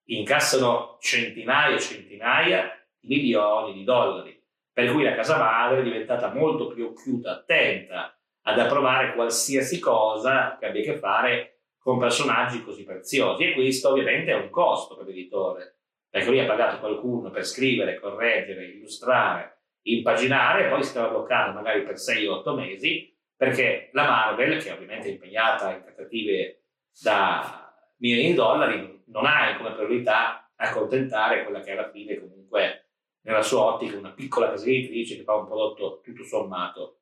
incassano 0.06 0.98
centinaia 1.00 1.76
e 1.76 1.80
centinaia 1.80 2.76
di 3.00 3.08
milioni 3.08 3.74
di 3.74 3.84
dollari, 3.84 4.44
per 4.74 4.92
cui 4.92 5.04
la 5.04 5.14
casa 5.14 5.38
madre 5.38 5.82
è 5.82 5.84
diventata 5.84 6.34
molto 6.34 6.70
più 6.70 6.86
occhiuta, 6.86 7.34
attenta 7.34 8.18
ad 8.46 8.58
approvare 8.58 9.14
qualsiasi 9.14 9.80
cosa 9.80 10.58
che 10.60 10.66
abbia 10.66 10.82
a 10.82 10.86
che 10.86 10.98
fare 10.98 11.60
con 11.78 12.00
personaggi 12.00 12.64
così 12.64 12.84
preziosi. 12.84 13.44
E 13.44 13.54
questo 13.54 13.90
ovviamente 13.90 14.32
è 14.32 14.36
un 14.36 14.50
costo 14.50 14.98
per 14.98 15.06
l'editore, 15.06 15.82
perché 16.10 16.30
lui 16.30 16.40
ha 16.40 16.48
pagato 16.48 16.80
qualcuno 16.80 17.30
per 17.30 17.46
scrivere, 17.46 18.00
correggere, 18.00 18.66
illustrare, 18.66 19.66
impaginare 19.84 20.66
e 20.66 20.70
poi 20.70 20.84
si 20.84 20.94
trova 20.94 21.10
bloccato 21.10 21.52
magari 21.52 21.84
per 21.84 21.94
6-8 21.94 22.56
mesi 22.56 23.16
perché 23.42 23.90
la 23.94 24.04
Marvel, 24.04 24.62
che 24.62 24.70
ovviamente 24.70 25.08
è 25.08 25.12
impegnata 25.14 25.74
in 25.74 25.82
trattative 25.82 26.66
da 27.02 27.74
milioni 27.98 28.28
di 28.28 28.34
dollari, 28.36 29.04
non 29.08 29.26
ha 29.26 29.58
come 29.58 29.74
priorità 29.74 30.52
accontentare 30.56 31.44
quella 31.44 31.62
che 31.62 31.72
alla 31.72 31.90
fine 31.90 32.20
comunque 32.20 32.90
nella 33.22 33.42
sua 33.42 33.62
ottica 33.62 33.98
una 33.98 34.12
piccola 34.12 34.52
casa 34.52 34.66
editrice 34.66 35.16
che 35.16 35.24
fa 35.24 35.34
un 35.34 35.48
prodotto 35.48 36.02
tutto 36.02 36.24
sommato 36.24 37.00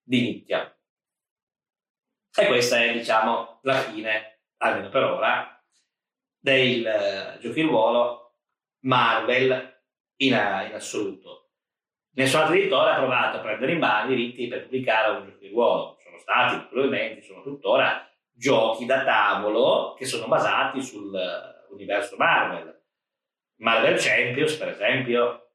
di 0.00 0.20
nicchia. 0.20 0.72
E 2.38 2.46
questa 2.46 2.84
è, 2.84 2.92
diciamo, 2.92 3.58
la 3.62 3.80
fine, 3.80 4.42
almeno 4.58 4.90
per 4.90 5.02
ora, 5.02 5.60
del 6.38 7.34
uh, 7.36 7.40
giochi 7.40 7.62
ruolo 7.62 8.36
Marvel 8.84 9.82
in, 10.18 10.34
in 10.34 10.72
assoluto. 10.72 11.49
Nessun 12.12 12.40
altro 12.40 12.54
editore 12.56 12.90
ha 12.90 12.96
provato 12.96 13.36
a 13.36 13.40
prendere 13.40 13.72
in 13.72 13.78
mano 13.78 14.12
i 14.12 14.16
diritti 14.16 14.48
per 14.48 14.62
pubblicare 14.62 15.16
un 15.16 15.24
gioco 15.26 15.38
di 15.38 15.48
ruolo. 15.48 15.98
Sono 16.02 16.18
stati, 16.18 16.66
probabilmente, 16.68 17.22
sono 17.22 17.42
tuttora 17.42 18.08
giochi 18.32 18.86
da 18.86 19.04
tavolo 19.04 19.94
che 19.94 20.04
sono 20.04 20.26
basati 20.26 20.82
sull'universo 20.82 22.16
Marvel. 22.16 22.82
Marvel 23.56 23.98
Champions, 23.98 24.56
per 24.56 24.68
esempio, 24.68 25.50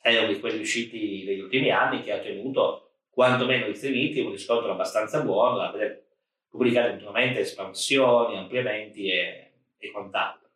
è 0.00 0.16
uno 0.18 0.26
di 0.26 0.40
quelli 0.40 0.60
usciti 0.60 1.24
negli 1.24 1.40
ultimi 1.40 1.70
anni 1.70 2.02
che 2.02 2.12
ha 2.12 2.16
ottenuto 2.16 2.94
quantomeno 3.10 3.66
distribuiti, 3.66 4.20
un 4.20 4.32
riscontro 4.32 4.72
abbastanza 4.72 5.20
buono 5.20 5.58
da 5.58 5.70
vedere 5.70 6.08
pubblicate 6.48 6.90
continuamente 6.90 7.40
espansioni, 7.40 8.36
ampliamenti 8.36 9.08
e, 9.08 9.52
e 9.78 9.90
quant'altro. 9.90 10.49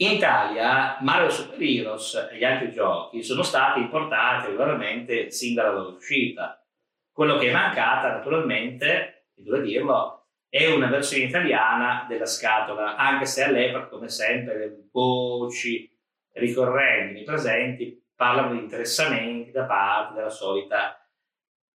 In 0.00 0.12
Italia 0.12 0.98
Mario 1.00 1.28
Super 1.28 1.60
Heroes 1.60 2.28
e 2.30 2.36
gli 2.36 2.44
altri 2.44 2.70
giochi 2.70 3.20
sono 3.20 3.42
stati 3.42 3.80
importati 3.80 4.46
regolarmente 4.46 5.32
sin 5.32 5.54
dalla 5.54 5.72
loro 5.72 5.96
uscita. 5.96 6.64
Quello 7.10 7.36
che 7.36 7.48
è 7.48 7.52
mancata, 7.52 8.12
naturalmente, 8.12 9.30
devo 9.34 9.58
dirlo, 9.58 10.26
è 10.48 10.66
una 10.70 10.86
versione 10.86 11.24
italiana 11.24 12.06
della 12.08 12.26
scatola, 12.26 12.94
anche 12.94 13.26
se 13.26 13.42
all'epoca, 13.42 13.88
come 13.88 14.08
sempre, 14.08 14.58
le 14.58 14.88
voci 14.92 15.92
ricorrenti, 16.34 17.24
presenti, 17.24 18.00
parlano 18.14 18.52
di 18.52 18.60
interessamenti 18.60 19.50
da 19.50 19.64
parte 19.64 20.14
della 20.14 20.30
solita 20.30 21.04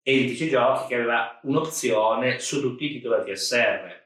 Elitici 0.02 0.50
Giochi 0.50 0.88
che 0.88 0.94
aveva 0.96 1.40
un'opzione 1.44 2.38
su 2.38 2.60
tutti 2.60 2.84
i 2.84 2.90
titoli 2.90 3.32
TSR. 3.32 3.99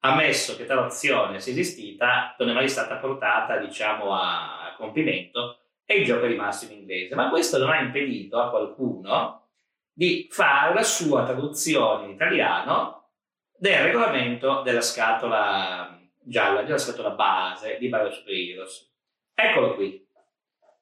Ammesso 0.00 0.56
che 0.56 0.64
tale 0.64 0.82
opzione 0.82 1.40
sia 1.40 1.52
esistita, 1.52 2.34
non 2.38 2.50
è 2.50 2.52
mai 2.52 2.68
stata 2.68 2.96
portata, 2.96 3.56
diciamo, 3.56 4.14
a 4.14 4.74
compimento 4.76 5.58
e 5.84 5.98
il 5.98 6.04
gioco 6.04 6.24
è 6.24 6.28
rimasto 6.28 6.66
in 6.66 6.78
inglese. 6.78 7.14
Ma 7.14 7.30
questo 7.30 7.58
non 7.58 7.70
ha 7.70 7.80
impedito 7.80 8.38
a 8.38 8.50
qualcuno 8.50 9.48
di 9.92 10.28
fare 10.30 10.72
la 10.74 10.84
sua 10.84 11.24
traduzione 11.24 12.04
in 12.04 12.10
italiano 12.10 13.10
del 13.56 13.82
regolamento 13.82 14.62
della 14.62 14.80
scatola 14.80 15.98
gialla, 16.20 16.62
della 16.62 16.78
scatola 16.78 17.10
base 17.10 17.78
di 17.78 17.88
Mario 17.88 18.12
Super 18.12 18.34
Heroes. 18.34 18.92
Eccolo 19.34 19.74
qui. 19.74 20.06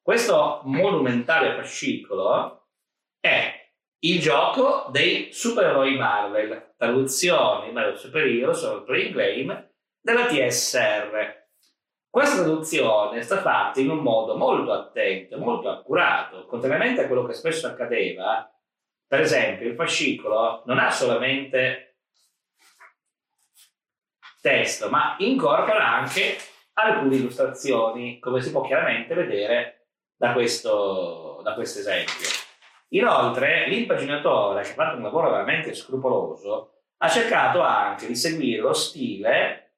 Questo 0.02 0.60
monumentale 0.64 1.54
fascicolo 1.54 2.68
è 3.18 3.55
il 4.00 4.20
gioco 4.20 4.88
dei 4.90 5.32
supereroi 5.32 5.96
Marvel, 5.96 6.74
traduzione 6.76 7.72
Marvel 7.72 7.98
Super 7.98 8.26
Heroes 8.26 8.62
o 8.62 8.82
Play 8.82 9.12
Game 9.12 9.74
della 10.00 10.26
TSR. 10.26 11.44
Questa 12.08 12.42
traduzione 12.42 13.18
è 13.18 13.22
stata 13.22 13.42
fatta 13.42 13.80
in 13.80 13.90
un 13.90 13.98
modo 13.98 14.36
molto 14.36 14.72
attento, 14.72 15.38
molto 15.38 15.68
accurato, 15.68 16.46
contrariamente 16.46 17.02
a 17.02 17.06
quello 17.06 17.26
che 17.26 17.34
spesso 17.34 17.66
accadeva. 17.66 18.50
Per 19.06 19.20
esempio, 19.20 19.68
il 19.68 19.74
fascicolo 19.74 20.62
non 20.66 20.78
ha 20.78 20.90
solamente 20.90 21.98
testo, 24.40 24.88
ma 24.88 25.16
incorpora 25.18 25.86
anche 25.86 26.36
alcune 26.74 27.16
illustrazioni, 27.16 28.18
come 28.18 28.40
si 28.40 28.50
può 28.50 28.62
chiaramente 28.62 29.14
vedere 29.14 29.88
da 30.16 30.32
questo, 30.32 31.40
da 31.42 31.54
questo 31.54 31.80
esempio. 31.80 32.45
Inoltre, 32.90 33.68
l'impaginatore, 33.68 34.62
che 34.62 34.70
ha 34.70 34.74
fatto 34.74 34.96
un 34.96 35.02
lavoro 35.02 35.30
veramente 35.30 35.74
scrupoloso, 35.74 36.82
ha 36.98 37.08
cercato 37.08 37.60
anche 37.60 38.06
di 38.06 38.14
seguire 38.14 38.60
lo 38.60 38.72
stile 38.72 39.74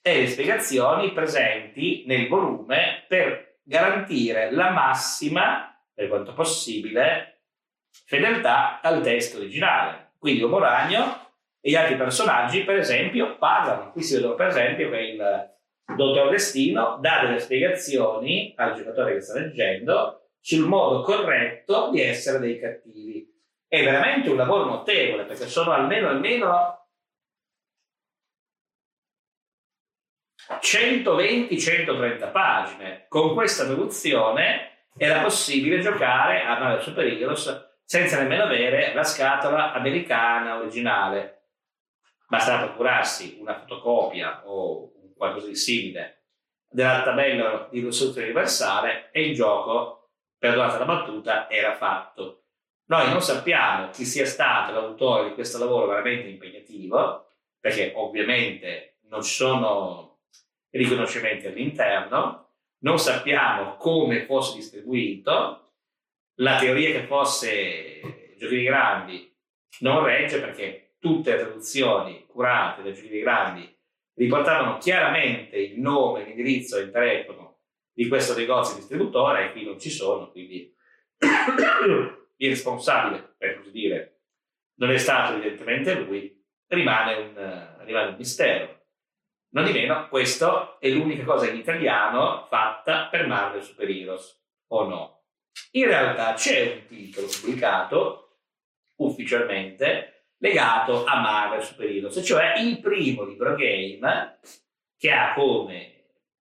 e 0.00 0.20
le 0.20 0.26
spiegazioni 0.28 1.12
presenti 1.12 2.04
nel 2.06 2.28
volume 2.28 3.04
per 3.08 3.58
garantire 3.62 4.50
la 4.52 4.70
massima, 4.70 5.76
per 5.92 6.08
quanto 6.08 6.32
possibile, 6.32 7.42
fedeltà 8.06 8.80
al 8.80 9.02
testo 9.02 9.38
originale. 9.38 10.12
Quindi 10.18 10.42
Uomo 10.42 10.58
Ragno 10.58 11.32
e 11.60 11.70
gli 11.70 11.74
altri 11.74 11.96
personaggi, 11.96 12.62
per 12.62 12.76
esempio, 12.76 13.36
parlano. 13.36 13.90
Qui 13.92 14.02
si 14.02 14.14
vedono, 14.14 14.34
per 14.34 14.46
esempio, 14.46 14.90
che 14.90 15.00
il 15.00 15.56
Dottor 15.96 16.30
Destino 16.30 16.98
dà 17.00 17.20
delle 17.24 17.40
spiegazioni 17.40 18.54
al 18.56 18.74
giocatore 18.74 19.14
che 19.14 19.20
sta 19.20 19.38
leggendo 19.38 20.27
sul 20.40 20.66
modo 20.66 21.02
corretto 21.02 21.90
di 21.90 22.00
essere 22.00 22.38
dei 22.38 22.58
cattivi. 22.58 23.26
È 23.66 23.82
veramente 23.82 24.30
un 24.30 24.36
lavoro 24.36 24.64
notevole 24.64 25.24
perché 25.24 25.46
sono 25.46 25.72
almeno, 25.72 26.08
almeno 26.08 26.86
120-130 30.56 32.32
pagine. 32.32 33.06
Con 33.08 33.34
questa 33.34 33.64
traduzione 33.64 34.86
era 34.96 35.22
possibile 35.22 35.80
giocare 35.80 36.42
a 36.42 36.58
Mario 36.58 36.80
Super 36.80 37.06
Heroes 37.06 37.66
senza 37.84 38.20
nemmeno 38.20 38.44
avere 38.44 38.92
la 38.94 39.04
scatola 39.04 39.72
americana 39.72 40.58
originale. 40.58 41.34
Bastava 42.26 42.66
procurarsi 42.66 43.38
una 43.40 43.58
fotocopia 43.58 44.42
o 44.46 44.92
qualcosa 45.16 45.46
di 45.46 45.56
simile 45.56 46.24
della 46.70 47.02
tabella 47.02 47.66
di 47.70 47.80
risoluzione 47.80 48.26
universale 48.26 49.10
e 49.10 49.28
il 49.28 49.34
gioco 49.34 49.97
perdonate 50.38 50.78
la 50.78 50.84
battuta, 50.84 51.50
era 51.50 51.74
fatto. 51.74 52.44
Noi 52.86 53.10
non 53.10 53.20
sappiamo 53.20 53.90
chi 53.90 54.04
sia 54.04 54.24
stato 54.24 54.72
l'autore 54.72 55.28
di 55.28 55.34
questo 55.34 55.58
lavoro 55.58 55.86
veramente 55.88 56.28
impegnativo, 56.28 57.26
perché 57.60 57.92
ovviamente 57.94 58.98
non 59.08 59.22
ci 59.22 59.34
sono 59.34 60.20
riconoscimenti 60.70 61.46
all'interno, 61.46 62.52
non 62.78 62.98
sappiamo 62.98 63.76
come 63.76 64.24
fosse 64.24 64.56
distribuito, 64.56 65.72
la 66.36 66.56
teoria 66.58 66.92
che 66.92 67.06
fosse 67.06 68.34
Giochi 68.38 68.62
Grandi 68.62 69.36
non 69.80 70.04
regge 70.04 70.40
perché 70.40 70.94
tutte 70.98 71.32
le 71.32 71.38
traduzioni 71.38 72.24
curate 72.26 72.82
da 72.82 72.92
Giochi 72.92 73.18
Grandi 73.20 73.76
riportavano 74.14 74.78
chiaramente 74.78 75.56
il 75.56 75.80
nome, 75.80 76.24
l'indirizzo 76.24 76.78
e 76.78 76.82
il 76.82 76.90
telefono 76.90 77.47
di 77.98 78.06
questo 78.06 78.36
negozio 78.36 78.76
distributore 78.76 79.46
e 79.46 79.50
qui 79.50 79.64
non 79.64 79.80
ci 79.80 79.90
sono, 79.90 80.30
quindi 80.30 80.72
il 82.36 82.48
responsabile, 82.48 83.34
per 83.36 83.56
così 83.56 83.72
dire, 83.72 84.20
non 84.76 84.92
è 84.92 84.98
stato 84.98 85.34
evidentemente 85.34 85.94
lui, 85.94 86.40
rimane 86.68 87.14
un, 87.16 87.76
rimane 87.80 88.10
un 88.10 88.14
mistero. 88.16 88.82
Non 89.48 89.64
di 89.64 89.72
meno, 89.72 90.06
questa 90.06 90.76
è 90.78 90.88
l'unica 90.90 91.24
cosa 91.24 91.50
in 91.50 91.56
italiano 91.56 92.46
fatta 92.48 93.08
per 93.08 93.26
Marvel 93.26 93.64
Super 93.64 93.90
Heroes, 93.90 94.44
o 94.68 94.84
no? 94.84 95.24
In 95.72 95.86
realtà 95.86 96.34
c'è 96.34 96.74
un 96.74 96.86
titolo 96.86 97.26
pubblicato 97.26 98.42
ufficialmente 98.98 100.34
legato 100.36 101.04
a 101.04 101.20
Marvel 101.20 101.64
Super 101.64 101.90
Heroes, 101.90 102.24
cioè 102.24 102.60
il 102.60 102.78
primo 102.78 103.24
libro 103.24 103.56
game 103.56 104.38
che 104.96 105.10
ha 105.10 105.34
come 105.34 105.97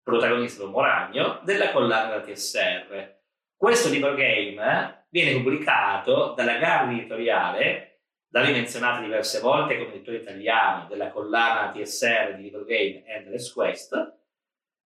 protagonista 0.08 0.64
del 0.64 0.72
Moragno, 0.72 1.42
della 1.44 1.74
collana 1.74 2.22
TSR. 2.22 3.16
Questo 3.58 3.90
libro 3.90 4.16
game 4.16 5.06
viene 5.10 5.34
pubblicato 5.34 6.34
dalla 6.34 6.56
gara 6.60 6.90
editoriale, 6.90 8.04
da 8.26 8.40
lì 8.40 8.54
menzionata 8.54 9.02
diverse 9.02 9.42
volte 9.42 9.78
come 9.78 9.96
editore 9.96 10.20
italiano 10.20 10.88
della 10.88 11.10
collana 11.10 11.72
TSR 11.72 12.36
di 12.36 12.44
libro 12.44 12.64
game 12.64 13.04
Endless 13.06 13.52
Quest, 13.52 14.20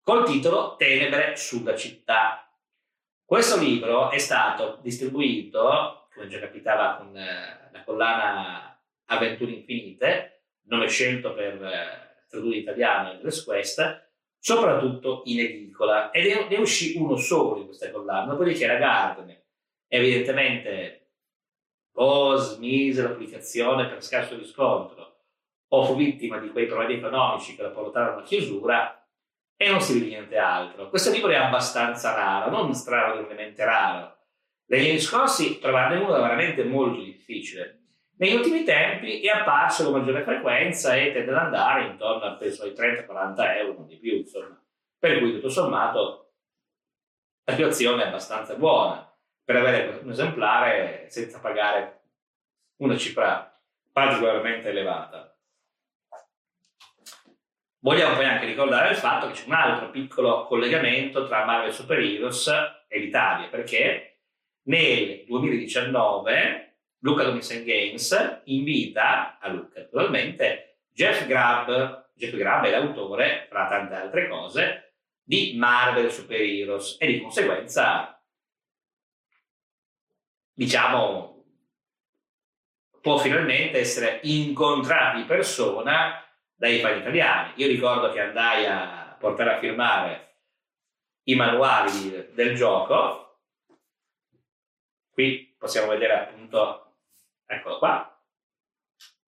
col 0.02 0.24
titolo 0.24 0.76
Tenebre 0.76 1.36
sulla 1.36 1.76
città. 1.76 2.50
Questo 3.22 3.58
libro 3.60 4.10
è 4.10 4.18
stato 4.18 4.78
distribuito, 4.80 6.08
come 6.14 6.28
già 6.28 6.38
capitava 6.38 6.94
con 6.96 7.14
eh, 7.14 7.68
la 7.70 7.84
collana 7.84 8.82
Avventure 9.04 9.50
Infinite, 9.50 10.44
nome 10.62 10.88
scelto 10.88 11.34
per 11.34 11.62
eh, 11.62 12.24
tradurre 12.26 12.56
in 12.56 12.62
italiano 12.62 13.10
Endless 13.10 13.44
Quest, 13.44 14.08
soprattutto 14.40 15.22
in 15.26 15.40
edicola, 15.40 16.10
ed 16.10 16.48
ne 16.48 16.56
uscì 16.56 16.96
uno 16.96 17.16
solo 17.16 17.60
di 17.60 17.66
questa 17.66 17.90
collana, 17.90 18.32
dopodiché 18.32 18.66
la 18.66 18.76
Gardner 18.76 19.38
evidentemente 19.86 20.96
o 21.94 22.36
smise 22.36 23.02
la 23.02 23.10
pubblicazione 23.10 23.88
per 23.88 24.02
scarso 24.02 24.36
riscontro 24.36 25.18
o 25.72 25.84
fu 25.84 25.96
vittima 25.96 26.38
di 26.38 26.50
quei 26.50 26.66
problemi 26.66 26.94
economici 26.94 27.54
che 27.54 27.62
la 27.62 27.70
portarono 27.70 28.20
a 28.20 28.22
chiusura 28.22 29.06
e 29.56 29.68
non 29.68 29.80
si 29.80 29.94
vede 29.94 30.06
niente 30.06 30.38
altro. 30.38 30.88
Questo 30.88 31.10
libro 31.10 31.30
è 31.30 31.36
abbastanza 31.36 32.14
raro, 32.14 32.50
non 32.50 32.72
straordinariamente 32.72 33.64
raro. 33.64 34.16
Negli 34.66 34.88
anni 34.88 34.98
scorsi 35.00 35.58
trovarne 35.58 35.98
uno 35.98 36.16
è 36.16 36.20
veramente 36.20 36.64
molto 36.64 37.02
difficile. 37.02 37.79
Negli 38.20 38.34
ultimi 38.34 38.64
tempi 38.64 39.22
è 39.22 39.30
apparso 39.30 39.84
con 39.84 39.98
maggiore 39.98 40.22
frequenza 40.22 40.94
e 40.94 41.10
tende 41.10 41.30
ad 41.30 41.38
andare 41.38 41.86
intorno 41.86 42.36
penso 42.36 42.64
ai 42.64 42.72
30-40 42.72 43.56
euro, 43.56 43.72
non 43.78 43.86
di 43.86 43.96
più, 43.96 44.14
insomma. 44.16 44.62
Per 44.98 45.18
cui 45.18 45.32
tutto 45.32 45.48
sommato 45.48 46.32
la 47.44 47.54
situazione 47.54 48.02
è 48.02 48.08
abbastanza 48.08 48.56
buona 48.56 49.10
per 49.42 49.56
avere 49.56 50.00
un 50.02 50.10
esemplare 50.10 51.06
senza 51.08 51.40
pagare 51.40 52.02
una 52.82 52.94
cifra 52.98 53.58
particolarmente 53.90 54.68
elevata. 54.68 55.34
Vogliamo 57.78 58.16
poi 58.16 58.26
anche 58.26 58.44
ricordare 58.44 58.90
il 58.90 58.96
fatto 58.96 59.28
che 59.28 59.32
c'è 59.32 59.46
un 59.46 59.54
altro 59.54 59.88
piccolo 59.88 60.44
collegamento 60.44 61.26
tra 61.26 61.46
Marvel 61.46 61.72
Super 61.72 61.98
Heroes 61.98 62.48
e 62.86 62.98
l'Italia, 62.98 63.48
perché 63.48 64.18
nel 64.64 65.24
2019 65.24 66.69
Luca 67.00 67.24
Domisen 67.24 67.64
Games 67.64 68.42
invita 68.44 69.38
a 69.38 69.48
Luca, 69.48 69.80
naturalmente, 69.80 70.78
Jeff 70.92 71.26
Grubb, 71.26 72.08
Jeff 72.14 72.34
Grubb 72.34 72.64
è 72.64 72.70
l'autore, 72.70 73.46
tra 73.48 73.68
tante 73.68 73.94
altre 73.94 74.28
cose, 74.28 74.94
di 75.22 75.54
Marvel 75.56 76.10
Super 76.10 76.40
Heroes 76.40 76.96
e 76.98 77.06
di 77.06 77.20
conseguenza 77.20 78.20
diciamo, 80.60 81.42
può 83.00 83.16
finalmente 83.16 83.78
essere 83.78 84.20
incontrato 84.24 85.16
di 85.16 85.24
persona 85.24 86.22
dai 86.54 86.80
fan 86.80 86.98
italiani. 86.98 87.52
Io 87.56 87.66
ricordo 87.66 88.12
che 88.12 88.20
andai 88.20 88.66
a 88.66 89.16
portare 89.18 89.54
a 89.54 89.58
firmare 89.58 90.34
i 91.24 91.34
manuali 91.34 92.28
del 92.34 92.54
gioco. 92.54 93.38
Qui 95.10 95.56
possiamo 95.58 95.88
vedere 95.88 96.12
appunto, 96.12 96.89
eccolo 97.50 97.78
qua, 97.78 98.18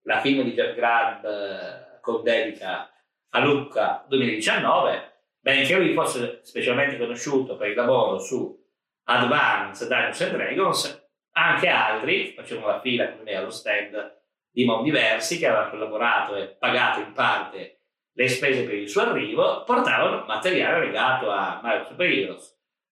la 0.03 0.19
film 0.21 0.43
di 0.43 0.53
Jeff 0.53 0.75
Grubb 0.75 1.25
eh, 1.25 1.99
con 2.01 2.23
dedica 2.23 2.89
a 3.29 3.39
Lucca 3.39 4.05
2019, 4.07 5.11
benché 5.39 5.75
lui 5.75 5.93
fosse 5.93 6.39
specialmente 6.43 6.97
conosciuto 6.97 7.57
per 7.57 7.69
il 7.69 7.75
lavoro 7.75 8.19
su 8.19 8.61
Advanced 9.05 9.87
Dungeons 9.87 10.21
and 10.21 10.35
Dragons, 10.35 11.09
anche 11.31 11.67
altri 11.67 12.33
facevano 12.35 12.67
la 12.67 12.79
fila 12.79 13.11
con 13.11 13.23
me 13.23 13.35
allo 13.35 13.49
stand 13.49 14.21
di 14.51 14.65
modi 14.65 14.83
diversi 14.83 15.37
che 15.39 15.47
avevano 15.47 15.71
collaborato 15.71 16.35
e 16.35 16.47
pagato 16.47 16.99
in 16.99 17.11
parte 17.11 17.79
le 18.15 18.27
spese 18.27 18.63
per 18.63 18.75
il 18.75 18.87
suo 18.87 19.01
arrivo, 19.01 19.63
portavano 19.63 20.25
materiale 20.27 20.85
legato 20.85 21.31
a 21.31 21.59
Mario 21.63 21.85
Super. 21.85 22.37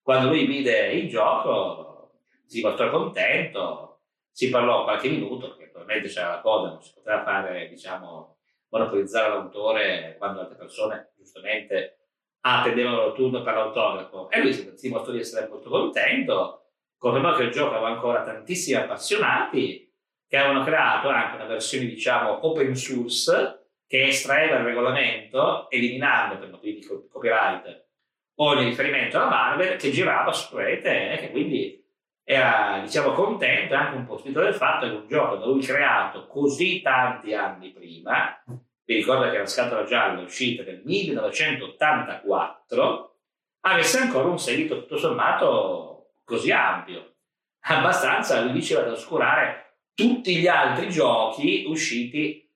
Quando 0.02 0.28
lui 0.28 0.46
vide 0.46 0.92
il 0.92 1.08
gioco 1.08 2.18
si 2.44 2.60
mostrò 2.60 2.90
contento, 2.90 3.91
si 4.32 4.48
parlò 4.48 4.82
qualche 4.82 5.08
minuto, 5.08 5.48
perché 5.48 5.70
probabilmente 5.70 6.12
c'era 6.12 6.30
la 6.30 6.40
coda, 6.40 6.70
non 6.70 6.82
si 6.82 6.92
poteva 6.94 7.22
fare, 7.22 7.68
diciamo, 7.68 8.38
monopolizzare 8.70 9.28
l'autore 9.28 10.16
quando 10.18 10.40
altre 10.40 10.56
persone 10.56 11.12
giustamente 11.16 11.98
attendevano 12.40 13.06
il 13.06 13.12
turno 13.12 13.42
per 13.42 13.54
l'autografo. 13.54 14.30
E 14.30 14.40
lui 14.40 14.52
si 14.52 14.88
mostrò 14.88 15.12
di 15.12 15.20
essere 15.20 15.46
molto 15.48 15.68
contento 15.68 16.62
Confermò 17.02 17.34
che 17.34 17.42
il 17.42 17.50
gioco 17.50 17.74
aveva 17.74 17.88
ancora 17.88 18.22
tantissimi 18.22 18.80
appassionati 18.80 19.92
che 20.28 20.36
avevano 20.36 20.64
creato 20.64 21.08
anche 21.08 21.34
una 21.34 21.46
versione, 21.46 21.86
diciamo, 21.86 22.46
open 22.46 22.76
source 22.76 23.70
che 23.88 24.06
estraeva 24.06 24.58
il 24.58 24.64
regolamento, 24.66 25.68
eliminando 25.68 26.38
per 26.38 26.50
motivi 26.50 26.78
di 26.78 26.86
copyright 26.86 27.88
ogni 28.36 28.66
riferimento 28.66 29.16
alla 29.16 29.28
Marvel, 29.28 29.76
che 29.78 29.90
girava 29.90 30.32
su 30.32 30.56
rete 30.56 31.14
e 31.14 31.18
che 31.18 31.30
quindi 31.32 31.81
era, 32.24 32.80
diciamo, 32.82 33.12
contento 33.12 33.74
e 33.74 33.76
anche 33.76 33.96
un 33.96 34.06
po' 34.06 34.18
spinto 34.18 34.40
del 34.40 34.54
fatto 34.54 34.86
che 34.86 34.94
un 34.94 35.08
gioco 35.08 35.36
da 35.36 35.46
lui 35.46 35.60
creato 35.60 36.26
così 36.26 36.80
tanti 36.80 37.34
anni 37.34 37.72
prima, 37.72 38.42
vi 38.84 38.94
ricordo 38.94 39.30
che 39.30 39.38
la 39.38 39.46
scatola 39.46 39.84
gialla 39.84 40.20
è 40.20 40.24
uscita 40.24 40.62
nel 40.62 40.82
1984, 40.84 43.16
avesse 43.60 43.98
ancora 43.98 44.28
un 44.28 44.38
seguito 44.38 44.80
tutto 44.80 44.96
sommato 44.96 46.14
così 46.24 46.50
ampio, 46.50 47.16
abbastanza, 47.60 48.40
lui 48.40 48.52
diceva, 48.52 48.82
da 48.82 48.92
oscurare 48.92 49.76
tutti 49.94 50.36
gli 50.36 50.46
altri 50.46 50.88
giochi 50.90 51.64
usciti 51.66 52.48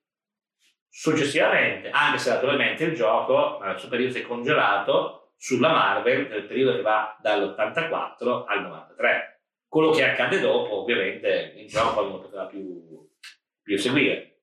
successivamente, 0.88 1.90
anche 1.90 2.18
se 2.18 2.30
naturalmente 2.30 2.84
il 2.84 2.94
gioco, 2.94 3.60
il 3.62 3.78
suo 3.78 3.88
periodo 3.88 4.12
si 4.12 4.20
è 4.20 4.22
congelato 4.22 5.32
sulla 5.36 5.68
Marvel 5.68 6.28
nel 6.28 6.46
periodo 6.46 6.74
che 6.74 6.82
va 6.82 7.16
dall'84 7.20 8.44
al 8.46 8.62
93. 8.62 9.35
Quello 9.68 9.90
che 9.90 10.04
accade 10.04 10.40
dopo, 10.40 10.82
ovviamente, 10.82 11.54
il 11.56 11.68
gioco 11.68 12.02
non 12.02 12.20
poteva 12.20 12.46
più, 12.46 13.08
più 13.62 13.78
seguire. 13.78 14.40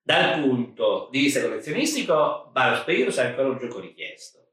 Dal 0.00 0.40
punto 0.40 1.08
di 1.10 1.20
vista 1.20 1.40
collezionistico, 1.40 2.50
Barrow 2.52 2.80
Spears 2.80 3.18
è 3.18 3.26
ancora 3.26 3.48
un 3.48 3.58
gioco 3.58 3.80
richiesto 3.80 4.46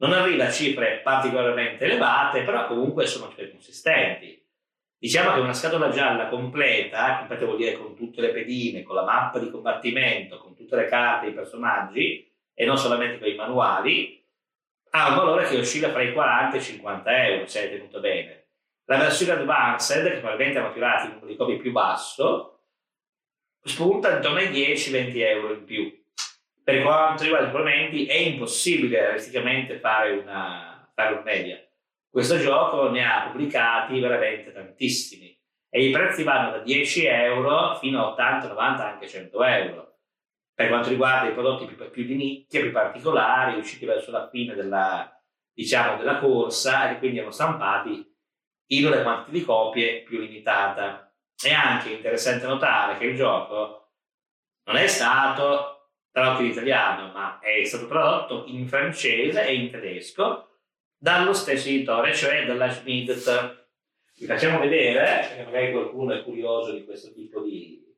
non 0.00 0.12
arriva 0.12 0.46
a 0.46 0.50
cifre 0.50 1.00
particolarmente 1.02 1.84
elevate, 1.84 2.42
però 2.42 2.66
comunque 2.66 3.06
sono 3.06 3.28
cifre 3.28 3.50
consistenti. 3.50 4.38
Diciamo 4.98 5.32
che 5.32 5.40
una 5.40 5.52
scatola 5.52 5.90
gialla 5.90 6.28
completa, 6.28 7.18
completa 7.18 7.44
vuol 7.44 7.56
dire 7.56 7.78
con 7.78 7.94
tutte 7.94 8.20
le 8.20 8.30
pedine, 8.30 8.82
con 8.82 8.94
la 8.94 9.04
mappa 9.04 9.38
di 9.38 9.50
combattimento, 9.50 10.38
con 10.38 10.54
tutte 10.54 10.76
le 10.76 10.86
carte, 10.86 11.28
i 11.28 11.32
personaggi, 11.32 12.30
e 12.54 12.64
non 12.66 12.76
solamente 12.76 13.18
con 13.18 13.28
i 13.28 13.34
manuali, 13.34 14.19
ha 14.90 15.08
un 15.08 15.16
valore 15.16 15.48
che 15.48 15.58
oscilla 15.58 15.90
fra 15.90 16.02
i 16.02 16.12
40 16.12 16.56
e 16.56 16.58
i 16.58 16.62
50 16.62 17.24
euro, 17.26 17.46
se 17.46 17.64
è 17.64 17.70
tenuto 17.70 18.00
bene. 18.00 18.48
La 18.84 18.98
versione 18.98 19.32
advanced, 19.32 20.04
che 20.04 20.18
probabilmente 20.18 20.58
hanno 20.58 20.72
tirato 20.72 21.04
un 21.04 21.10
numero 21.10 21.26
di 21.26 21.36
copie 21.36 21.56
più 21.58 21.70
basso, 21.72 22.62
spunta 23.62 24.16
intorno 24.16 24.38
ai 24.38 24.48
10-20 24.48 25.16
euro 25.16 25.52
in 25.52 25.64
più 25.64 26.00
per 26.70 26.82
quanto 26.82 27.24
riguarda 27.24 27.48
i 27.48 27.50
supplementi 27.50 28.06
è 28.06 28.14
impossibile 28.14 29.00
realisticamente 29.00 29.78
fare 29.78 30.12
una, 30.12 30.88
fare 30.94 31.14
una 31.14 31.22
media. 31.22 31.60
Questo 32.08 32.38
gioco 32.38 32.88
ne 32.90 33.04
ha 33.04 33.28
pubblicati 33.28 33.98
veramente 33.98 34.52
tantissimi 34.52 35.36
e 35.68 35.84
i 35.84 35.90
prezzi 35.90 36.22
vanno 36.22 36.52
da 36.52 36.58
10 36.58 37.06
euro 37.06 37.76
fino 37.76 38.00
a 38.00 38.10
80, 38.10 38.48
90, 38.48 38.86
anche 38.86 39.08
100 39.08 39.44
euro. 39.44 39.89
Per 40.60 40.68
quanto 40.68 40.90
riguarda 40.90 41.30
i 41.30 41.32
prodotti 41.32 41.64
più, 41.64 41.90
più 41.90 42.04
di 42.04 42.14
nicchia, 42.16 42.60
più 42.60 42.70
particolari, 42.70 43.58
usciti 43.58 43.86
verso 43.86 44.10
la 44.10 44.28
fine 44.28 44.54
della, 44.54 45.10
diciamo, 45.54 45.96
della 45.96 46.18
corsa 46.18 46.90
e 46.90 46.98
quindi 46.98 47.18
hanno 47.18 47.30
stampati 47.30 48.06
in 48.66 48.84
una 48.84 49.00
quantità 49.00 49.30
di 49.30 49.42
copie 49.42 50.02
più 50.02 50.18
limitata. 50.18 51.14
È 51.34 51.50
anche 51.50 51.92
interessante 51.92 52.46
notare 52.46 52.98
che 52.98 53.06
il 53.06 53.16
gioco 53.16 53.92
non 54.64 54.76
è 54.76 54.86
stato 54.86 55.92
tradotto 56.12 56.42
in 56.42 56.50
italiano, 56.50 57.10
ma 57.10 57.38
è 57.38 57.64
stato 57.64 57.88
tradotto 57.88 58.44
in 58.46 58.68
francese 58.68 59.46
e 59.46 59.54
in 59.54 59.70
tedesco 59.70 60.58
dallo 60.94 61.32
stesso 61.32 61.70
editore, 61.70 62.14
cioè 62.14 62.44
dalla 62.44 62.68
Schmidt. 62.68 63.62
Vi 64.14 64.26
facciamo 64.26 64.58
vedere, 64.58 65.26
perché 65.26 65.42
magari 65.42 65.72
qualcuno 65.72 66.12
è 66.12 66.22
curioso 66.22 66.72
di 66.72 66.84
questo 66.84 67.14
tipo 67.14 67.40
di, 67.40 67.89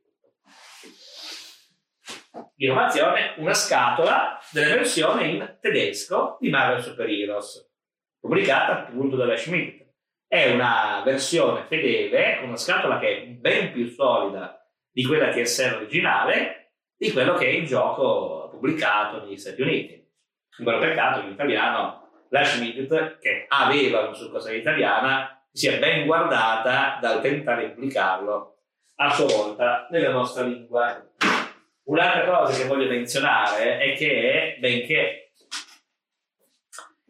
di 2.55 2.67
innovazione, 2.67 3.35
una 3.39 3.55
scatola 3.55 4.39
della 4.51 4.75
versione 4.75 5.27
in 5.27 5.57
tedesco 5.61 6.37
di 6.41 6.49
Marvel 6.49 6.83
Super 6.83 7.09
Heroes, 7.09 7.71
pubblicata 8.19 8.87
appunto 8.87 9.17
dalla 9.17 9.37
Schmidt. 9.37 9.81
È 10.27 10.51
una 10.51 11.03
versione 11.05 11.67
fedele, 11.69 12.39
con 12.39 12.49
una 12.49 12.57
scatola 12.57 12.99
che 12.99 13.23
è 13.23 13.27
ben 13.27 13.73
più 13.73 13.87
solida 13.89 14.67
di 14.91 15.05
quella 15.05 15.29
TSR 15.29 15.77
originale, 15.77 16.75
di 16.97 17.13
quello 17.13 17.35
che 17.35 17.47
è 17.47 17.51
il 17.51 17.67
gioco 17.67 18.49
pubblicato 18.51 19.25
negli 19.25 19.37
Stati 19.37 19.61
Uniti. 19.61 20.11
Un 20.59 20.65
vero 20.65 20.79
peccato 20.79 21.21
che 21.21 21.27
in 21.27 21.33
italiano 21.33 22.27
la 22.31 22.45
Schmidt, 22.45 23.19
che 23.19 23.45
aveva 23.49 24.01
una 24.01 24.15
succursale 24.15 24.57
italiana, 24.57 25.45
sia 25.51 25.79
ben 25.79 26.07
guardata 26.07 26.99
dal 26.99 27.21
tentare 27.21 27.67
di 27.67 27.73
pubblicarlo 27.73 28.57
a 28.97 29.11
sua 29.11 29.27
volta 29.27 29.87
nella 29.91 30.13
nostra 30.13 30.45
lingua. 30.45 31.11
Un'altra 31.85 32.25
cosa 32.25 32.57
che 32.57 32.69
voglio 32.69 32.89
menzionare 32.89 33.79
è 33.79 33.97
che, 33.97 34.57
benché 34.61 35.33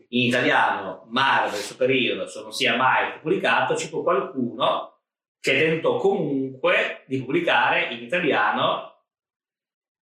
in 0.08 0.26
italiano 0.26 1.06
Marvel 1.08 1.60
Super 1.60 1.90
Heroes 1.90 2.34
non 2.36 2.52
sia 2.52 2.76
mai 2.76 3.18
pubblicato, 3.18 3.76
ci 3.76 3.88
fu 3.88 4.02
qualcuno 4.02 5.00
che 5.40 5.58
tentò 5.58 5.96
comunque 5.96 7.04
di 7.06 7.18
pubblicare 7.18 7.92
in 7.92 8.02
italiano 8.02 9.06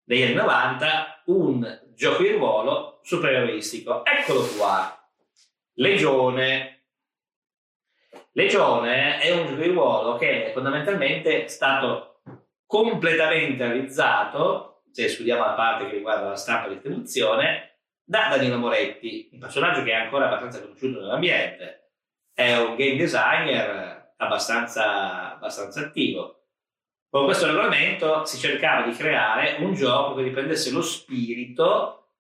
negli 0.04 0.22
anni 0.22 0.34
90 0.34 1.22
un 1.26 1.80
gioco 1.94 2.22
di 2.22 2.32
ruolo 2.32 3.00
superioristico. 3.02 4.04
Eccolo 4.04 4.46
qua, 4.56 5.08
Legione. 5.74 6.84
Legione 8.32 9.18
è 9.18 9.32
un 9.32 9.46
gioco 9.46 9.60
di 9.60 9.68
ruolo 9.68 10.16
che 10.16 10.46
è 10.46 10.52
fondamentalmente 10.52 11.48
stato 11.48 12.09
completamente 12.70 13.66
realizzato, 13.66 14.84
se 14.92 15.08
studiamo 15.08 15.44
la 15.44 15.54
parte 15.54 15.86
che 15.86 15.96
riguarda 15.96 16.28
la 16.28 16.36
stampa 16.36 16.68
e 16.68 16.74
distribuzione, 16.74 17.80
da 18.04 18.28
Danilo 18.30 18.58
Moretti, 18.58 19.28
un 19.32 19.40
personaggio 19.40 19.82
che 19.82 19.90
è 19.90 19.94
ancora 19.94 20.26
abbastanza 20.26 20.60
conosciuto 20.60 21.00
nell'ambiente. 21.00 21.94
È 22.32 22.56
un 22.58 22.76
game 22.76 22.96
designer 22.96 24.14
abbastanza, 24.18 25.34
abbastanza 25.34 25.80
attivo. 25.80 26.44
Con 27.08 27.24
questo 27.24 27.46
regolamento 27.46 28.24
si 28.24 28.38
cercava 28.38 28.86
di 28.86 28.96
creare 28.96 29.56
un 29.58 29.74
gioco 29.74 30.14
che 30.14 30.22
riprendesse 30.22 30.70
lo 30.70 30.82
spirito 30.82 32.10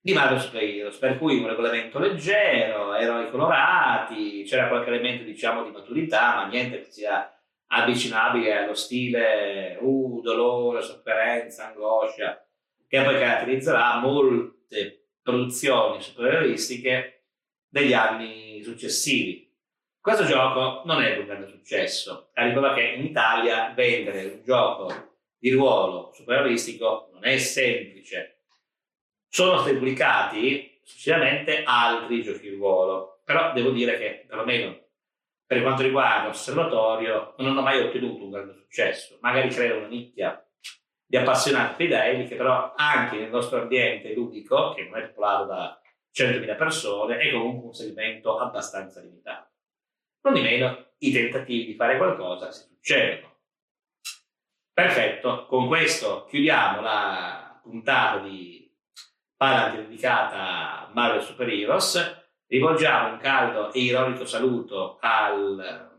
di 0.00 0.14
Super 0.38 0.62
Heroes, 0.62 0.96
per 0.96 1.18
cui 1.18 1.38
un 1.38 1.48
regolamento 1.48 1.98
leggero, 1.98 2.94
eroi 2.94 3.28
colorati, 3.30 4.42
c'era 4.44 4.68
qualche 4.68 4.88
elemento 4.88 5.22
diciamo 5.24 5.64
di 5.64 5.70
maturità, 5.70 6.34
ma 6.36 6.46
niente 6.46 6.78
che 6.78 6.90
sia 6.90 7.30
avvicinabile 7.72 8.56
allo 8.56 8.74
stile 8.74 9.76
uh, 9.80 10.20
dolore, 10.22 10.82
sofferenza, 10.82 11.68
angoscia, 11.68 12.46
che 12.86 13.02
poi 13.02 13.18
caratterizzerà 13.18 13.98
molte 13.98 15.08
produzioni 15.22 16.00
supereroistiche 16.00 17.24
degli 17.68 17.92
anni 17.92 18.62
successivi. 18.62 19.50
Questo 20.00 20.24
gioco 20.24 20.82
non 20.84 21.02
è 21.02 21.16
un 21.16 21.26
grande 21.26 21.46
successo, 21.46 22.30
arriva 22.34 22.74
che 22.74 22.82
in 22.96 23.04
Italia 23.04 23.72
vendere 23.74 24.24
un 24.24 24.42
gioco 24.44 25.16
di 25.38 25.50
ruolo 25.50 26.10
supereroistico 26.12 27.10
non 27.12 27.24
è 27.24 27.36
semplice 27.38 28.32
sono 29.32 29.56
stati 29.56 29.76
pubblicati 29.76 30.78
successivamente 30.82 31.62
altri 31.64 32.22
giochi 32.22 32.50
di 32.50 32.54
ruolo, 32.54 33.22
però 33.24 33.54
devo 33.54 33.70
dire 33.70 33.96
che 33.96 34.26
perlomeno 34.28 34.78
per 35.52 35.62
quanto 35.62 35.82
riguarda 35.82 36.28
l'osservatorio 36.28 37.34
non 37.36 37.48
hanno 37.48 37.60
mai 37.60 37.78
ottenuto 37.78 38.24
un 38.24 38.30
grande 38.30 38.54
successo. 38.54 39.18
Magari 39.20 39.50
creano 39.50 39.80
una 39.80 39.88
nicchia 39.88 40.42
di 41.04 41.16
appassionati 41.18 41.74
fedeli 41.74 42.26
che 42.26 42.36
però 42.36 42.72
anche 42.74 43.18
nel 43.18 43.28
nostro 43.28 43.60
ambiente 43.60 44.14
ludico, 44.14 44.72
che 44.72 44.84
non 44.84 44.98
è 44.98 45.08
popolato 45.08 45.44
da 45.44 45.80
100.000 46.14 46.56
persone, 46.56 47.18
è 47.18 47.30
comunque 47.30 47.66
un 47.66 47.74
segmento 47.74 48.38
abbastanza 48.38 49.00
limitato. 49.00 49.50
Non 50.22 50.32
di 50.32 50.40
meno, 50.40 50.92
i 50.98 51.12
tentativi 51.12 51.66
di 51.66 51.74
fare 51.74 51.98
qualcosa 51.98 52.50
si 52.50 52.64
succedono. 52.64 53.40
Perfetto, 54.72 55.44
con 55.44 55.66
questo 55.66 56.24
chiudiamo 56.24 56.80
la 56.80 57.60
puntata 57.62 58.22
di 58.22 58.74
parte 59.36 59.82
dedicata 59.82 60.86
a 60.86 60.90
Marvel 60.94 61.22
Super 61.22 61.48
Heroes. 61.48 62.21
Rivolgiamo 62.52 63.14
un 63.14 63.18
caldo 63.18 63.72
e 63.72 63.80
ironico 63.80 64.26
saluto 64.26 64.98
al 65.00 65.90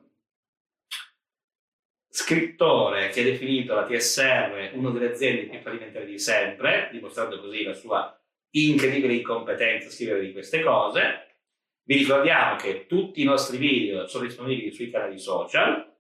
scrittore 2.08 3.10
che 3.10 3.22
ha 3.22 3.24
definito 3.24 3.74
la 3.74 3.88
TSR 3.88 4.70
una 4.74 4.92
delle 4.92 5.14
aziende 5.14 5.50
più 5.50 5.60
fallimentari 5.62 6.06
di 6.06 6.20
sempre, 6.20 6.90
dimostrando 6.92 7.42
così 7.42 7.64
la 7.64 7.74
sua 7.74 8.16
incredibile 8.52 9.16
incompetenza 9.16 9.88
a 9.88 9.92
scrivere 9.92 10.24
di 10.24 10.32
queste 10.32 10.62
cose. 10.62 11.38
Vi 11.86 11.98
ricordiamo 11.98 12.56
che 12.58 12.86
tutti 12.86 13.24
i 13.24 13.26
nostri 13.26 13.58
video 13.58 14.06
sono 14.06 14.26
disponibili 14.26 14.72
sui 14.72 14.92
canali 14.92 15.18
social, 15.18 15.92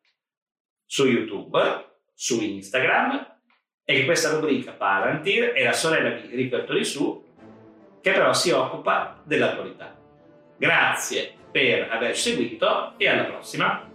su 0.86 1.08
YouTube, 1.08 1.98
su 2.14 2.40
Instagram 2.40 3.40
e 3.84 3.94
che 3.96 4.06
questa 4.06 4.30
rubrica 4.30 4.74
Palantir 4.74 5.46
è 5.54 5.64
la 5.64 5.74
sorella 5.74 6.12
di 6.12 6.36
Riflettori 6.36 6.86
Su 6.86 7.26
che 8.04 8.12
però 8.12 8.32
si 8.34 8.52
occupa 8.52 9.20
dell'attualità. 9.26 10.03
Grazie 10.64 11.34
per 11.52 11.90
aver 11.92 12.16
seguito 12.16 12.94
e 12.96 13.10
alla 13.10 13.26
prossima! 13.26 13.93